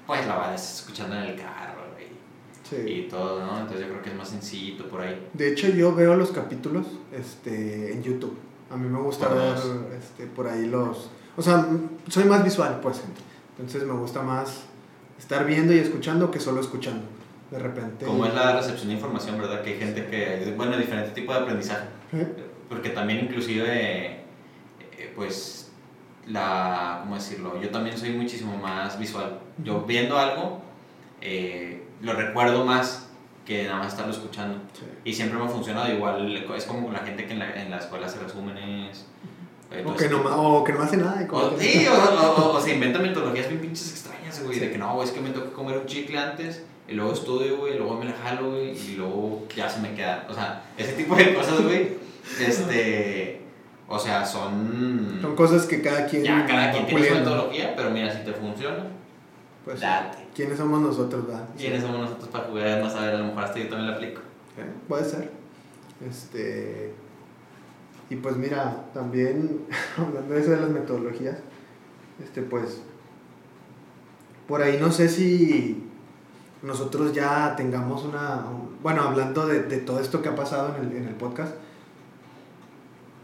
pues 0.07 0.25
la 0.25 0.37
vas 0.37 0.81
escuchando 0.81 1.17
en 1.17 1.23
el 1.23 1.37
carro 1.37 1.74
Sí. 2.65 2.77
y 2.77 3.09
todo, 3.09 3.45
¿no? 3.45 3.59
Entonces 3.59 3.83
yo 3.83 3.89
creo 3.89 4.03
que 4.03 4.11
es 4.11 4.17
más 4.17 4.29
sencillito 4.29 4.89
por 4.89 5.03
ahí. 5.03 5.29
De 5.35 5.53
hecho, 5.53 5.69
yo 5.69 5.95
veo 5.95 6.17
los 6.17 6.33
capítulos 6.33 6.87
este, 7.13 7.93
en 7.93 8.03
YouTube. 8.03 8.37
A 8.71 8.77
mí 8.77 8.89
me 8.89 9.01
gusta 9.01 9.29
Por 9.29 9.39
ver 9.39 9.57
este, 9.99 10.27
por 10.27 10.49
ahí 10.49 10.67
los... 10.67 11.11
O 11.37 11.43
sea, 11.43 11.67
soy 12.09 12.25
más 12.25 12.43
visual, 12.43 12.81
pues. 12.83 13.03
Entonces 13.59 13.87
me 13.87 13.93
gusta 13.93 14.23
más 14.23 14.63
estar 15.19 15.45
viendo 15.45 15.73
y 15.75 15.79
escuchando 15.79 16.31
que 16.31 16.41
solo 16.41 16.61
escuchando. 16.61 17.05
De 17.51 17.59
repente... 17.59 18.07
Como 18.07 18.27
es 18.27 18.35
la 18.35 18.57
recepción 18.57 18.89
de 18.89 18.95
información, 18.95 19.39
¿verdad? 19.39 19.63
Que 19.63 19.75
hay 19.75 19.79
gente 19.79 20.07
que, 20.07 20.55
bueno, 20.57 20.77
diferente 20.77 21.11
tipo 21.11 21.33
de 21.33 21.41
aprendizaje. 21.41 21.87
¿Eh? 22.13 22.27
Porque 22.69 22.91
también 22.91 23.27
inclusive, 23.27 24.25
eh, 24.81 25.13
pues, 25.15 25.71
la, 26.27 27.01
¿cómo 27.03 27.15
decirlo? 27.15 27.61
Yo 27.61 27.69
también 27.71 27.97
soy 27.97 28.11
muchísimo 28.11 28.57
más 28.57 28.99
visual. 28.99 29.39
Yo 29.63 29.83
viendo 29.83 30.19
algo, 30.19 30.63
eh, 31.21 31.84
lo 32.05 32.13
recuerdo 32.13 32.65
más 32.65 33.09
que 33.45 33.65
nada 33.65 33.79
más 33.79 33.89
estarlo 33.89 34.13
escuchando. 34.13 34.59
Sí. 34.73 34.85
Y 35.05 35.13
siempre 35.13 35.39
me 35.39 35.45
ha 35.45 35.49
funcionado 35.49 35.93
igual, 35.93 36.35
es 36.57 36.65
como 36.65 36.91
la 36.93 37.01
gente 37.01 37.27
que 37.27 37.33
en 37.33 37.41
la, 37.41 37.53
en 37.61 37.71
la 37.71 37.79
escuela 37.79 38.07
hace 38.07 38.19
resúmenes. 38.21 39.05
eh, 39.71 39.83
todo 39.83 39.93
O 39.93 39.97
que, 39.97 40.09
no, 40.09 40.19
o 40.59 40.65
que 40.65 40.73
no 40.73 40.83
hace 40.83 40.97
nada. 40.97 41.27
O, 41.31 41.59
sí, 41.59 41.87
o, 41.87 42.53
o- 42.53 42.61
se 42.61 42.75
inventan 42.75 43.03
metodologías 43.03 43.49
bien 43.49 43.61
pinches 43.61 43.91
extrañas, 43.91 44.43
güey. 44.43 44.59
De 44.61 44.67
Sí. 44.67 44.73
que 44.73 44.79
no, 44.79 45.03
es 45.03 45.11
que 45.11 45.21
me 45.21 45.31
tengo 45.31 45.47
que 45.47 45.53
comer 45.53 45.77
un 45.79 45.87
chicle 45.87 46.17
antes, 46.19 46.65
y 46.89 46.93
luego 46.95 47.13
estudio, 47.13 47.59
güey, 47.59 47.77
luego 47.79 47.99
me 47.99 48.05
la 48.07 48.13
jalo, 48.13 48.51
güey, 48.53 48.71
y 48.79 48.95
luego 48.97 49.47
ya 49.55 49.69
se 49.69 49.81
me 49.81 49.95
queda. 49.95 50.27
O 50.31 50.35
sea, 50.35 50.63
ese 50.79 50.93
tipo 50.93 51.15
de 51.17 51.35
cosas, 51.35 51.61
güey. 51.63 51.97
Este. 52.41 53.41
O 53.89 53.99
sea, 53.99 54.25
son. 54.25 55.19
Son 55.21 55.37
cosas 55.37 55.67
que 55.67 55.83
cada 55.83 56.07
quien... 56.07 56.25
ya, 56.25 56.47
cada 56.47 56.71
quien 56.73 56.87
tiene 56.87 57.07
su 57.09 57.15
metodología, 57.15 57.75
pero 57.77 57.91
mira, 57.91 58.11
si 58.11 58.25
te 58.25 58.33
funciona, 58.33 58.85
Pues, 59.65 59.81
date. 59.81 60.19
¿Quiénes 60.35 60.59
somos 60.59 60.81
nosotros, 60.81 61.27
verdad? 61.27 61.49
¿Quiénes 61.57 61.83
somos 61.83 62.01
nosotros 62.01 62.29
para 62.29 62.45
jugar? 62.45 62.81
No 62.83 62.91
saber, 62.91 63.15
a 63.15 63.19
lo 63.19 63.25
mejor 63.27 63.45
hasta 63.45 63.59
yo 63.61 63.69
también 63.69 63.91
la 63.91 63.97
aplico. 63.97 64.21
Eh, 64.59 64.73
Puede 64.89 65.05
ser. 65.05 65.31
Este. 66.09 66.93
Y 68.11 68.17
pues 68.17 68.37
mira, 68.37 68.85
también 68.93 69.61
hablando 69.97 70.35
de 70.35 70.41
eso 70.41 70.51
de 70.51 70.61
las 70.61 70.71
metodologías, 70.71 71.39
este 72.23 72.43
pues 72.43 72.81
por 74.47 74.61
ahí 74.61 74.77
no 74.79 74.93
sé 74.93 75.09
si 75.09 75.83
nosotros 76.63 77.13
ya 77.15 77.55
tengamos 77.57 78.05
una 78.05 78.45
un- 78.51 78.77
bueno, 78.83 79.03
hablando 79.03 79.47
de, 79.47 79.63
de 79.63 79.79
todo 79.79 80.01
esto 80.01 80.21
que 80.21 80.29
ha 80.29 80.35
pasado 80.35 80.77
en 80.77 80.91
el, 80.91 80.97
en 80.99 81.09
el 81.09 81.15
podcast, 81.15 81.55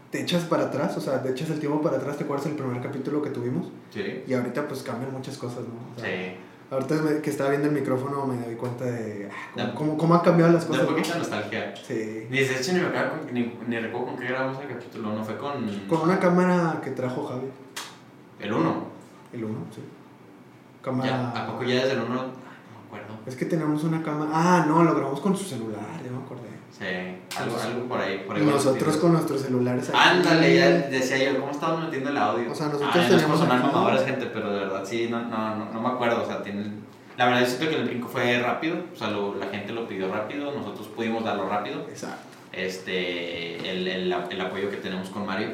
te 0.09 0.21
echas 0.21 0.43
para 0.45 0.63
atrás, 0.65 0.97
o 0.97 1.01
sea, 1.01 1.21
te 1.21 1.29
echas 1.31 1.49
el 1.51 1.59
tiempo 1.59 1.81
para 1.81 1.97
atrás, 1.97 2.17
¿te 2.17 2.23
acuerdas 2.23 2.47
el 2.47 2.53
primer 2.55 2.81
capítulo 2.81 3.21
que 3.21 3.29
tuvimos? 3.29 3.67
Sí. 3.93 4.23
Y 4.27 4.33
ahorita 4.33 4.67
pues 4.67 4.81
cambian 4.83 5.11
muchas 5.13 5.37
cosas, 5.37 5.59
¿no? 5.59 5.95
O 5.95 5.99
sea, 5.99 6.09
Sí. 6.09 6.35
Ahorita 6.71 7.21
que 7.21 7.29
estaba 7.29 7.49
viendo 7.49 7.67
el 7.67 7.73
micrófono 7.73 8.25
me 8.25 8.37
doy 8.45 8.55
cuenta 8.55 8.85
de 8.85 9.29
ah, 9.29 9.73
cómo, 9.75 9.91
Da- 9.91 9.97
cómo, 9.97 10.15
han 10.15 10.21
cambiado 10.21 10.53
las 10.53 10.63
Da 10.63 10.67
cosas. 10.69 10.83
un 10.83 10.89
¿no? 10.89 10.95
poquito 10.95 11.13
de 11.13 11.19
nostalgia. 11.19 11.73
Sí. 11.75 12.27
Ni 12.29 12.37
de 12.39 12.55
hecho 12.55 12.71
ni, 12.73 12.79
me 12.79 12.87
acuerdo 12.87 13.11
ni, 13.33 13.53
ni 13.67 13.77
recuerdo 13.79 14.05
con 14.07 14.17
qué 14.17 14.25
grabamos 14.27 14.57
el 14.61 14.69
capítulo, 14.69 15.13
no 15.13 15.23
fue 15.23 15.37
con. 15.37 15.67
Con 15.89 16.01
una 16.01 16.17
cámara 16.17 16.79
que 16.81 16.91
trajo 16.91 17.25
Javi. 17.27 17.47
El 18.39 18.53
1. 18.53 18.83
El 19.33 19.43
1, 19.43 19.57
sí. 19.75 19.81
Cámara. 20.81 21.09
Ya, 21.09 21.29
¿A 21.43 21.47
poco 21.47 21.63
ya 21.63 21.75
desde 21.75 21.91
el 21.91 21.99
1? 21.99 22.07
No 22.15 22.21
me 22.23 22.27
acuerdo. 22.87 23.15
Es 23.25 23.35
que 23.35 23.45
teníamos 23.45 23.83
una 23.83 24.01
cámara. 24.01 24.31
Ah, 24.33 24.65
no, 24.65 24.81
lo 24.83 24.95
grabamos 24.95 25.19
con 25.19 25.35
su 25.35 25.43
celular, 25.43 26.01
ya 26.03 26.09
me 26.09 26.23
acordé. 26.23 26.49
Sí, 26.71 26.85
algo, 27.37 27.57
algo 27.59 27.87
por 27.87 27.99
ahí. 28.01 28.23
Por 28.25 28.35
ahí 28.35 28.43
nosotros 28.45 28.97
con 28.97 29.13
nuestros 29.13 29.41
celulares. 29.41 29.89
aquí. 29.89 29.97
Ándale, 29.99 30.55
ya 30.55 30.69
decía 30.89 31.17
yo, 31.31 31.39
¿cómo 31.39 31.51
estábamos 31.51 31.85
metiendo 31.85 32.09
el 32.09 32.17
audio? 32.17 32.51
O 32.51 32.55
sea, 32.55 32.67
nosotros 32.67 32.89
ah, 32.93 33.07
ya 33.09 33.27
no 33.27 33.37
sonar 33.37 33.59
mamadores, 33.61 34.05
gente, 34.05 34.25
pero 34.27 34.51
de 34.53 34.59
verdad 34.59 34.83
sí, 34.85 35.07
no, 35.09 35.21
no, 35.23 35.55
no, 35.55 35.71
no 35.71 35.81
me 35.81 35.89
acuerdo. 35.89 36.23
O 36.23 36.25
sea, 36.25 36.41
tiene, 36.43 36.65
la 37.17 37.25
verdad, 37.25 37.41
yo 37.41 37.45
siento 37.47 37.69
que 37.69 37.75
el 37.75 37.85
brinco 37.87 38.07
fue 38.07 38.39
rápido. 38.39 38.77
O 38.93 38.97
sea, 38.97 39.09
lo- 39.09 39.35
la 39.35 39.47
gente 39.47 39.73
lo 39.73 39.87
pidió 39.87 40.11
rápido, 40.13 40.51
nosotros 40.51 40.87
pudimos 40.89 41.23
darlo 41.23 41.47
rápido. 41.47 41.81
Exacto. 41.89 42.27
Este, 42.51 43.69
el, 43.71 43.87
el, 43.87 44.11
el 44.29 44.41
apoyo 44.41 44.69
que 44.69 44.77
tenemos 44.77 45.09
con 45.09 45.25
Mario 45.25 45.49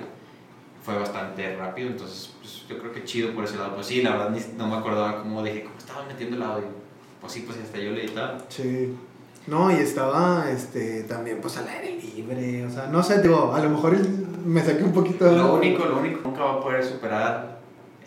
fue 0.84 0.98
bastante 0.98 1.56
rápido. 1.56 1.90
Entonces, 1.90 2.32
pues, 2.40 2.64
yo 2.70 2.78
creo 2.80 2.92
que 2.92 3.04
chido 3.04 3.34
por 3.34 3.44
ese 3.44 3.58
lado. 3.58 3.76
Pues 3.76 3.88
sí, 3.88 4.02
la 4.02 4.12
verdad, 4.12 4.30
ni- 4.32 4.58
no 4.58 4.68
me 4.68 4.76
acordaba 4.78 5.22
cómo 5.22 5.44
dije, 5.44 5.64
¿cómo 5.64 5.78
estaba 5.78 6.04
metiendo 6.06 6.38
el 6.38 6.44
audio? 6.44 6.68
Pues 7.22 7.34
sí, 7.34 7.44
pues 7.46 7.58
hasta 7.58 7.78
yo 7.80 7.92
le 7.92 8.04
editaba. 8.06 8.38
Sí. 8.48 8.96
No, 9.48 9.72
y 9.72 9.76
estaba 9.76 10.52
este, 10.52 11.04
también 11.04 11.40
pues 11.42 11.58
al 11.58 11.68
aire 11.70 11.98
libre. 12.02 12.66
O 12.66 12.70
sea, 12.70 12.88
no 12.88 13.02
sé, 13.02 13.22
digo, 13.22 13.54
a 13.54 13.60
lo 13.62 13.70
mejor 13.70 13.98
me 14.46 14.62
saqué 14.64 14.84
un 14.84 14.92
poquito 14.92 15.26
de. 15.26 15.38
Lo 15.38 15.56
único, 15.56 15.86
lo 15.86 16.00
único 16.00 16.22
que 16.22 16.28
nunca 16.28 16.44
va 16.44 16.54
a 16.56 16.60
poder 16.60 16.84
superar 16.84 17.60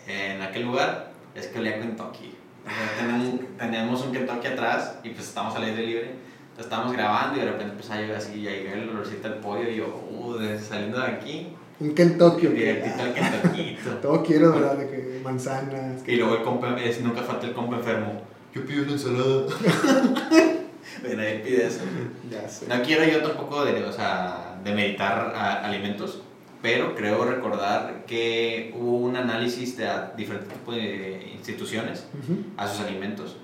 en 0.07 0.41
aquel 0.41 0.63
lugar 0.63 1.11
es 1.33 1.47
que 1.47 1.59
olía 1.59 1.79
Kentucky. 1.79 2.35
Sea, 2.63 3.05
tenemos, 3.05 3.39
tenemos 3.57 4.05
un 4.05 4.11
Kentucky 4.11 4.47
atrás 4.47 4.95
y 5.03 5.09
pues 5.09 5.27
estamos 5.27 5.55
al 5.55 5.63
aire 5.63 5.83
libre. 5.83 6.11
Entonces 6.51 6.65
estábamos 6.65 6.93
grabando 6.93 7.37
y 7.37 7.39
de 7.39 7.45
repente 7.51 7.71
empezó 7.71 7.93
a 7.93 7.97
llegar 7.97 8.17
así, 8.17 8.47
a 8.47 8.51
llegar 8.51 8.77
el 8.77 8.89
olorcito 8.89 9.29
del 9.29 9.39
pollo 9.39 9.67
y 9.67 9.77
yo, 9.77 9.87
uh, 10.11 10.35
saliendo 10.59 10.99
de 10.99 11.05
aquí, 11.07 11.55
Un 11.79 11.95
Kentucky. 11.95 12.47
directito 12.47 13.01
al 13.01 13.13
Kentuckito. 13.13 13.89
Todo 14.01 14.21
quiero, 14.23 14.51
¿verdad? 14.51 14.77
De 14.77 14.87
que 14.87 15.21
manzanas. 15.23 16.03
Y 16.05 16.17
luego 16.17 16.35
el 16.35 16.43
compa, 16.43 16.77
es, 16.79 17.01
nunca 17.01 17.23
falta 17.23 17.47
el 17.47 17.53
compa 17.53 17.77
enfermo. 17.77 18.21
Yo 18.53 18.65
pido 18.65 18.83
una 18.83 18.91
ensalada. 18.91 19.45
Ven, 21.03 21.19
ahí 21.19 21.41
pide 21.43 21.67
eso. 21.67 21.81
Ya 22.29 22.47
sé. 22.47 22.67
No 22.67 22.81
quiero 22.83 23.03
yo 23.05 23.21
tampoco 23.21 23.65
de, 23.65 23.83
o 23.83 23.91
sea, 23.91 24.59
de 24.63 24.73
meditar 24.73 25.33
a- 25.35 25.65
alimentos, 25.65 26.21
pero 26.61 26.95
creo 26.95 27.25
recordar 27.25 28.05
que 28.05 28.73
hubo 28.77 28.97
un 28.97 29.15
análisis 29.15 29.77
de 29.77 29.87
diferentes 30.15 30.49
tipos 30.53 30.75
de 30.75 31.31
instituciones 31.33 32.05
Ujú. 32.23 32.43
a 32.57 32.67
sus 32.67 32.81
alimentos. 32.81 33.37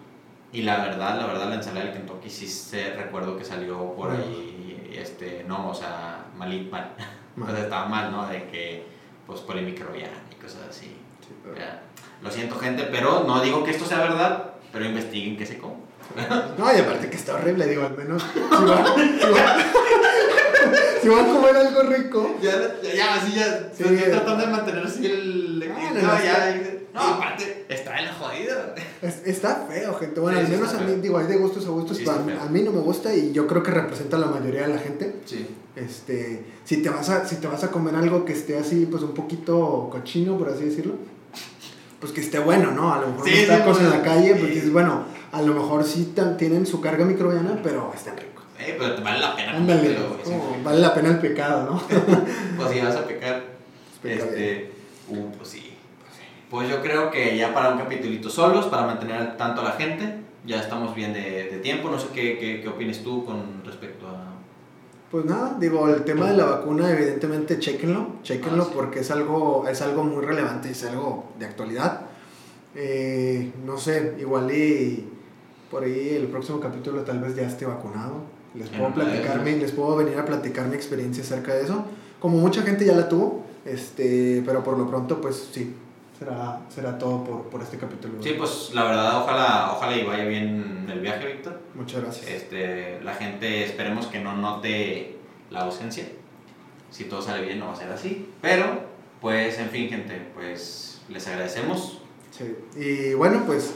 Y 0.54 0.62
la 0.62 0.78
verdad, 0.78 1.18
la 1.20 1.26
verdad, 1.28 1.50
la 1.50 1.56
ensalada 1.56 1.86
del 1.86 1.94
Kentucky 1.94 2.30
sí 2.30 2.48
se 2.48 2.94
recuerdo 2.94 3.38
que 3.38 3.44
salió 3.44 3.78
por 3.96 4.10
Bueno. 4.10 4.24
ahí, 4.24 4.94
este, 4.98 5.44
no, 5.48 5.70
o 5.70 5.74
sea, 5.74 6.26
mal, 6.38 6.50
mal. 6.72 6.92
Mal. 7.36 7.50
Entonces 7.50 7.64
estaba 7.66 7.86
mal, 7.88 8.12
¿no? 8.12 8.28
De 8.28 8.44
que, 8.46 8.84
pues, 9.28 9.42
polimicrobiana 9.42 10.18
y 10.32 10.36
cosas 10.42 10.62
así. 10.70 10.86
Sí, 11.22 11.34
pero-. 11.44 11.56
Lo 12.22 12.32
siento, 12.32 12.56
gente, 12.56 12.84
pero 12.90 13.26
no 13.28 13.42
digo 13.42 13.64
que 13.64 13.72
esto 13.72 13.86
sea 13.86 14.00
verdad, 14.00 14.54
pero 14.72 14.86
investiguen 14.86 15.38
qué 15.38 15.46
se 15.46 15.58
come. 15.58 15.76
No, 16.58 16.74
y 16.74 16.78
aparte 16.80 17.10
que 17.10 17.16
está 17.18 17.36
horrible, 17.36 17.68
digo, 17.68 17.84
al 17.84 17.96
menos 17.98 18.24
si 18.24 18.40
van, 18.40 18.86
si 21.02 21.10
van 21.10 21.26
a 21.30 21.34
comer 21.34 21.56
algo 21.58 21.82
rico. 21.84 22.36
Ya, 22.42 22.52
ya, 22.82 22.94
ya, 22.94 23.14
así 23.16 23.34
ya. 23.34 23.70
Sí. 23.76 23.84
estoy 23.84 23.98
tratando 24.12 24.46
de 24.46 24.52
mantener 24.52 24.84
así 24.86 25.06
el. 25.06 25.72
Ah, 25.76 25.92
no, 25.94 26.02
no, 26.02 26.08
no, 26.08 26.24
ya. 26.24 26.50
está- 26.50 26.72
No, 26.94 27.02
aparte, 27.02 27.66
está 27.70 28.00
el 28.00 28.10
jodido. 28.10 28.56
Es- 29.02 29.22
está 29.26 29.68
feo, 29.70 29.94
gente. 29.96 30.20
Bueno, 30.20 30.40
Sí, 30.40 30.46
al 30.46 30.48
sí 30.48 30.52
menos 30.58 30.72
está 30.74 30.84
a 30.84 30.88
mí, 30.88 30.96
digo, 31.02 31.18
hay 31.20 31.28
de 31.28 31.38
gustos 31.38 31.66
a 31.66 31.70
gustos, 31.70 31.98
Sí, 31.98 32.04
pero 32.04 32.18
a, 32.18 32.20
está 32.22 32.26
mí- 32.32 32.38
feo. 32.38 32.48
a 32.48 32.50
mí 32.52 32.62
no 32.64 32.72
me 32.72 32.80
gusta 32.82 33.14
y 33.14 33.32
yo 33.32 33.46
creo 33.46 33.62
que 33.62 33.72
representa 33.72 34.18
a 34.18 34.20
la 34.22 34.28
mayoría 34.28 34.62
de 34.64 34.74
la 34.74 34.80
gente. 34.80 35.16
Sí. 35.26 35.48
Este, 35.76 36.44
si 36.66 36.78
te 36.82 36.90
vas 36.90 37.08
a, 37.10 37.28
si 37.28 37.36
te 37.36 37.46
vas 37.48 37.64
a 37.64 37.70
comer 37.70 37.96
algo 37.96 38.26
que 38.26 38.34
esté 38.34 38.58
así, 38.58 38.88
pues 38.90 39.04
un 39.04 39.14
poquito 39.14 39.90
cochino, 39.92 40.36
por 40.38 40.50
así 40.50 40.64
decirlo, 40.66 40.96
pues 42.00 42.12
que 42.12 42.22
esté 42.22 42.40
bueno, 42.40 42.72
¿no? 42.72 42.92
A 42.94 43.02
lo 43.02 43.08
mejor 43.10 43.26
Sí, 43.28 43.34
unos 43.34 43.42
sí, 43.44 43.48
tacos 43.48 43.78
pues, 43.78 43.84
en 43.94 43.98
la 43.98 44.04
calle, 44.04 44.32
pues 44.32 44.48
sí. 44.48 44.54
dices, 44.56 44.72
bueno, 44.74 45.04
a 45.38 45.42
lo 45.44 45.54
mejor 45.54 45.84
sí 45.84 46.14
tienen 46.38 46.66
su 46.66 46.82
carga 46.82 47.06
microbiana, 47.06 47.60
pero 47.64 47.92
están 47.94 48.18
ricos. 48.18 48.44
Eh, 48.60 48.76
pero 48.78 48.96
te 48.96 49.04
vale 49.04 49.20
la 49.20 49.36
pena. 49.36 49.56
Ándale, 49.56 49.98
sí. 50.24 50.32
vale 50.64 50.80
la 50.80 50.94
pena 50.94 51.10
el 51.10 51.20
pecado, 51.20 51.72
¿no? 51.72 51.82
Pues 52.58 52.72
si 52.72 52.82
vas 52.82 52.96
a 52.96 53.06
pecar. 53.06 53.44
Peca 54.02 54.24
Este. 54.24 54.72
Uh, 55.10 55.30
pues 55.38 55.50
sí. 55.50 55.74
Pues 56.50 56.68
yo 56.70 56.82
creo 56.82 57.12
que 57.12 57.38
ya 57.38 57.54
para 57.54 57.70
un 57.70 57.78
capitulito 57.78 58.30
solos, 58.30 58.66
para 58.66 58.88
mantener 58.88 59.38
tanto 59.38 59.62
a 59.62 59.66
la 59.66 59.72
gente, 59.74 60.22
ya 60.46 60.60
estamos 60.60 60.96
bien 60.96 61.14
de, 61.14 61.50
de 61.52 61.60
tiempo. 61.60 61.90
No 61.90 62.00
sé 62.00 62.08
qué, 62.14 62.40
qué, 62.40 62.62
qué 62.62 62.68
opinas 62.68 63.00
tú 63.00 63.24
con 63.26 63.64
respecto 63.64 64.08
a. 64.08 64.34
Pues 65.12 65.24
nada, 65.26 65.56
digo, 65.60 65.88
el 65.88 66.04
tema 66.04 66.32
de 66.32 66.38
la 66.38 66.46
vacuna, 66.46 66.92
evidentemente, 66.92 67.60
chéquenlo, 67.60 68.16
chéquenlo 68.24 68.64
Ah, 68.64 68.68
sí. 68.68 68.72
porque 68.76 69.00
es 69.02 69.12
algo, 69.12 69.66
es 69.70 69.82
algo 69.82 70.04
muy 70.04 70.26
relevante 70.26 70.72
es 70.72 70.84
algo 70.84 71.32
de 71.38 71.46
actualidad. 71.46 72.02
Eh, 72.76 73.52
no 73.66 73.78
sé, 73.78 74.16
igual 74.20 74.52
y 74.52 75.08
por 75.70 75.84
ahí 75.84 76.16
el 76.16 76.28
próximo 76.28 76.60
capítulo 76.60 77.02
tal 77.02 77.20
vez 77.20 77.36
ya 77.36 77.44
esté 77.44 77.66
vacunado. 77.66 78.22
Les 78.54 78.70
puedo 78.70 78.94
platicarme, 78.94 79.58
les 79.58 79.72
puedo 79.72 79.96
venir 79.96 80.18
a 80.18 80.26
platicar 80.26 80.68
mi 80.68 80.76
experiencia 80.76 81.24
acerca 81.24 81.54
de 81.54 81.64
eso. 81.64 81.86
Como 82.20 82.38
mucha 82.38 82.64
gente 82.64 82.86
ya 82.86 82.94
la 82.94 83.08
tuvo, 83.08 83.46
este, 83.66 84.42
pero 84.46 84.64
por 84.64 84.78
lo 84.78 84.90
pronto, 84.90 85.22
pues 85.22 85.50
sí, 85.52 85.76
será, 86.18 86.62
será 86.70 86.98
todo 86.98 87.24
por, 87.24 87.44
por 87.44 87.62
este 87.62 87.78
capítulo. 87.78 88.16
Sí, 88.22 88.34
pues 88.38 88.72
la 88.74 88.84
verdad, 88.86 89.22
ojalá, 89.22 89.74
ojalá 89.74 89.96
y 89.96 90.04
vaya 90.04 90.26
bien 90.26 90.88
el 90.92 91.00
viaje, 91.02 91.28
Víctor. 91.28 91.60
Muchas 91.76 92.02
gracias. 92.02 92.28
Este, 92.28 93.00
la 93.04 93.14
gente 93.14 93.64
esperemos 93.64 94.08
que 94.08 94.20
no 94.20 94.36
note 94.36 95.18
la 95.52 95.62
ausencia. 95.62 96.06
Si 96.90 97.04
todo 97.04 97.22
sale 97.22 97.46
bien, 97.46 97.60
no 97.60 97.68
va 97.68 97.74
a 97.74 97.76
ser 97.76 97.92
así. 97.92 98.30
Pero, 98.42 98.66
pues, 99.22 99.60
en 99.60 99.70
fin, 99.70 99.90
gente, 99.90 100.20
pues 100.34 101.02
les 101.10 101.28
agradecemos. 101.28 102.02
Sí. 102.32 102.56
Y 102.76 103.14
bueno, 103.14 103.44
pues 103.46 103.74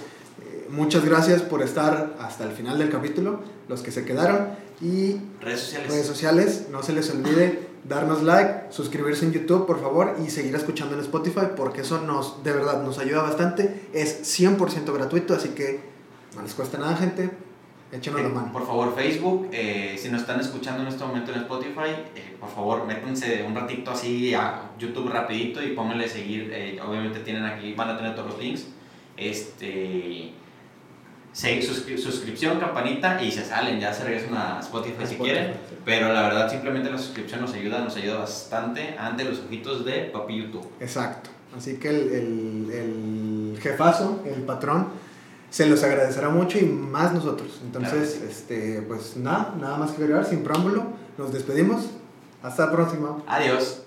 muchas 0.71 1.05
gracias 1.05 1.41
por 1.41 1.61
estar 1.61 2.15
hasta 2.19 2.43
el 2.45 2.51
final 2.51 2.77
del 2.79 2.89
capítulo, 2.89 3.41
los 3.67 3.81
que 3.81 3.91
se 3.91 4.05
quedaron. 4.05 4.49
Y 4.81 5.17
Redes 5.41 5.59
sociales. 5.59 5.91
redes 5.91 6.07
sociales, 6.07 6.67
no 6.71 6.81
se 6.81 6.93
les 6.93 7.09
olvide 7.11 7.67
darnos 7.83 8.23
like, 8.23 8.65
suscribirse 8.71 9.25
en 9.25 9.31
YouTube, 9.33 9.65
por 9.67 9.79
favor, 9.81 10.15
y 10.25 10.29
seguir 10.31 10.55
escuchando 10.55 10.95
en 10.95 11.01
Spotify, 11.01 11.47
porque 11.55 11.81
eso 11.81 12.01
nos, 12.01 12.43
de 12.43 12.51
verdad, 12.51 12.83
nos 12.83 12.97
ayuda 12.97 13.21
bastante. 13.21 13.89
Es 13.93 14.23
100% 14.39 14.91
gratuito, 14.93 15.33
así 15.35 15.49
que 15.49 15.81
no 16.35 16.41
les 16.41 16.53
cuesta 16.53 16.77
nada, 16.79 16.95
gente. 16.97 17.29
Échenos 17.91 18.21
la 18.21 18.27
Eh, 18.27 18.31
mano. 18.31 18.53
Por 18.53 18.65
favor, 18.65 18.95
Facebook, 18.95 19.49
eh, 19.51 19.97
si 20.01 20.09
nos 20.09 20.21
están 20.21 20.39
escuchando 20.39 20.81
en 20.81 20.87
este 20.87 21.03
momento 21.03 21.31
en 21.33 21.41
Spotify, 21.41 21.91
eh, 22.15 22.37
por 22.39 22.49
favor, 22.49 22.85
métanse 22.87 23.43
un 23.45 23.53
ratito 23.53 23.91
así 23.91 24.33
a 24.33 24.71
YouTube 24.79 25.09
rapidito 25.09 25.61
y 25.61 25.73
pónganle 25.73 26.07
seguir. 26.07 26.49
eh, 26.53 26.79
obviamente 26.87 27.19
tienen 27.19 27.43
aquí, 27.43 27.73
van 27.73 27.89
a 27.89 27.97
tener 27.97 28.15
todos 28.15 28.31
los 28.31 28.39
links. 28.39 28.65
Este, 29.17 30.31
se- 31.33 31.59
suscri- 31.61 31.97
suscripción, 31.97 32.59
campanita 32.59 33.21
y 33.23 33.31
se 33.31 33.43
salen, 33.45 33.79
ya 33.79 33.93
se 33.93 34.03
regresan 34.03 34.35
a 34.35 34.59
Spotify 34.59 34.95
si 35.05 35.13
Spotify, 35.13 35.23
quieren. 35.23 35.53
Pero 35.85 36.11
la 36.13 36.21
verdad, 36.23 36.49
simplemente 36.49 36.91
la 36.91 36.97
suscripción 36.97 37.41
nos 37.41 37.53
ayuda, 37.53 37.79
nos 37.79 37.95
ayuda 37.95 38.17
bastante 38.19 38.95
ante 38.97 39.23
los 39.23 39.39
ojitos 39.39 39.85
de 39.85 40.03
Papi 40.13 40.37
YouTube. 40.43 40.67
Exacto. 40.79 41.29
Así 41.57 41.77
que 41.77 41.89
el, 41.89 41.97
el, 42.11 42.71
el 43.53 43.59
jefazo, 43.61 44.21
el 44.25 44.43
patrón, 44.43 44.87
se 45.49 45.65
los 45.65 45.83
agradecerá 45.83 46.29
mucho 46.29 46.57
y 46.59 46.61
más 46.63 47.13
nosotros. 47.13 47.59
Entonces, 47.63 48.13
Claro. 48.15 48.31
este, 48.31 48.81
pues 48.83 49.17
nada, 49.17 49.53
nada 49.59 49.77
más 49.77 49.91
que 49.91 50.01
agregar, 50.03 50.25
sin 50.25 50.43
preámbulo. 50.43 50.85
Nos 51.17 51.33
despedimos. 51.33 51.87
Hasta 52.41 52.67
la 52.67 52.71
próxima. 52.71 53.17
Adiós. 53.27 53.80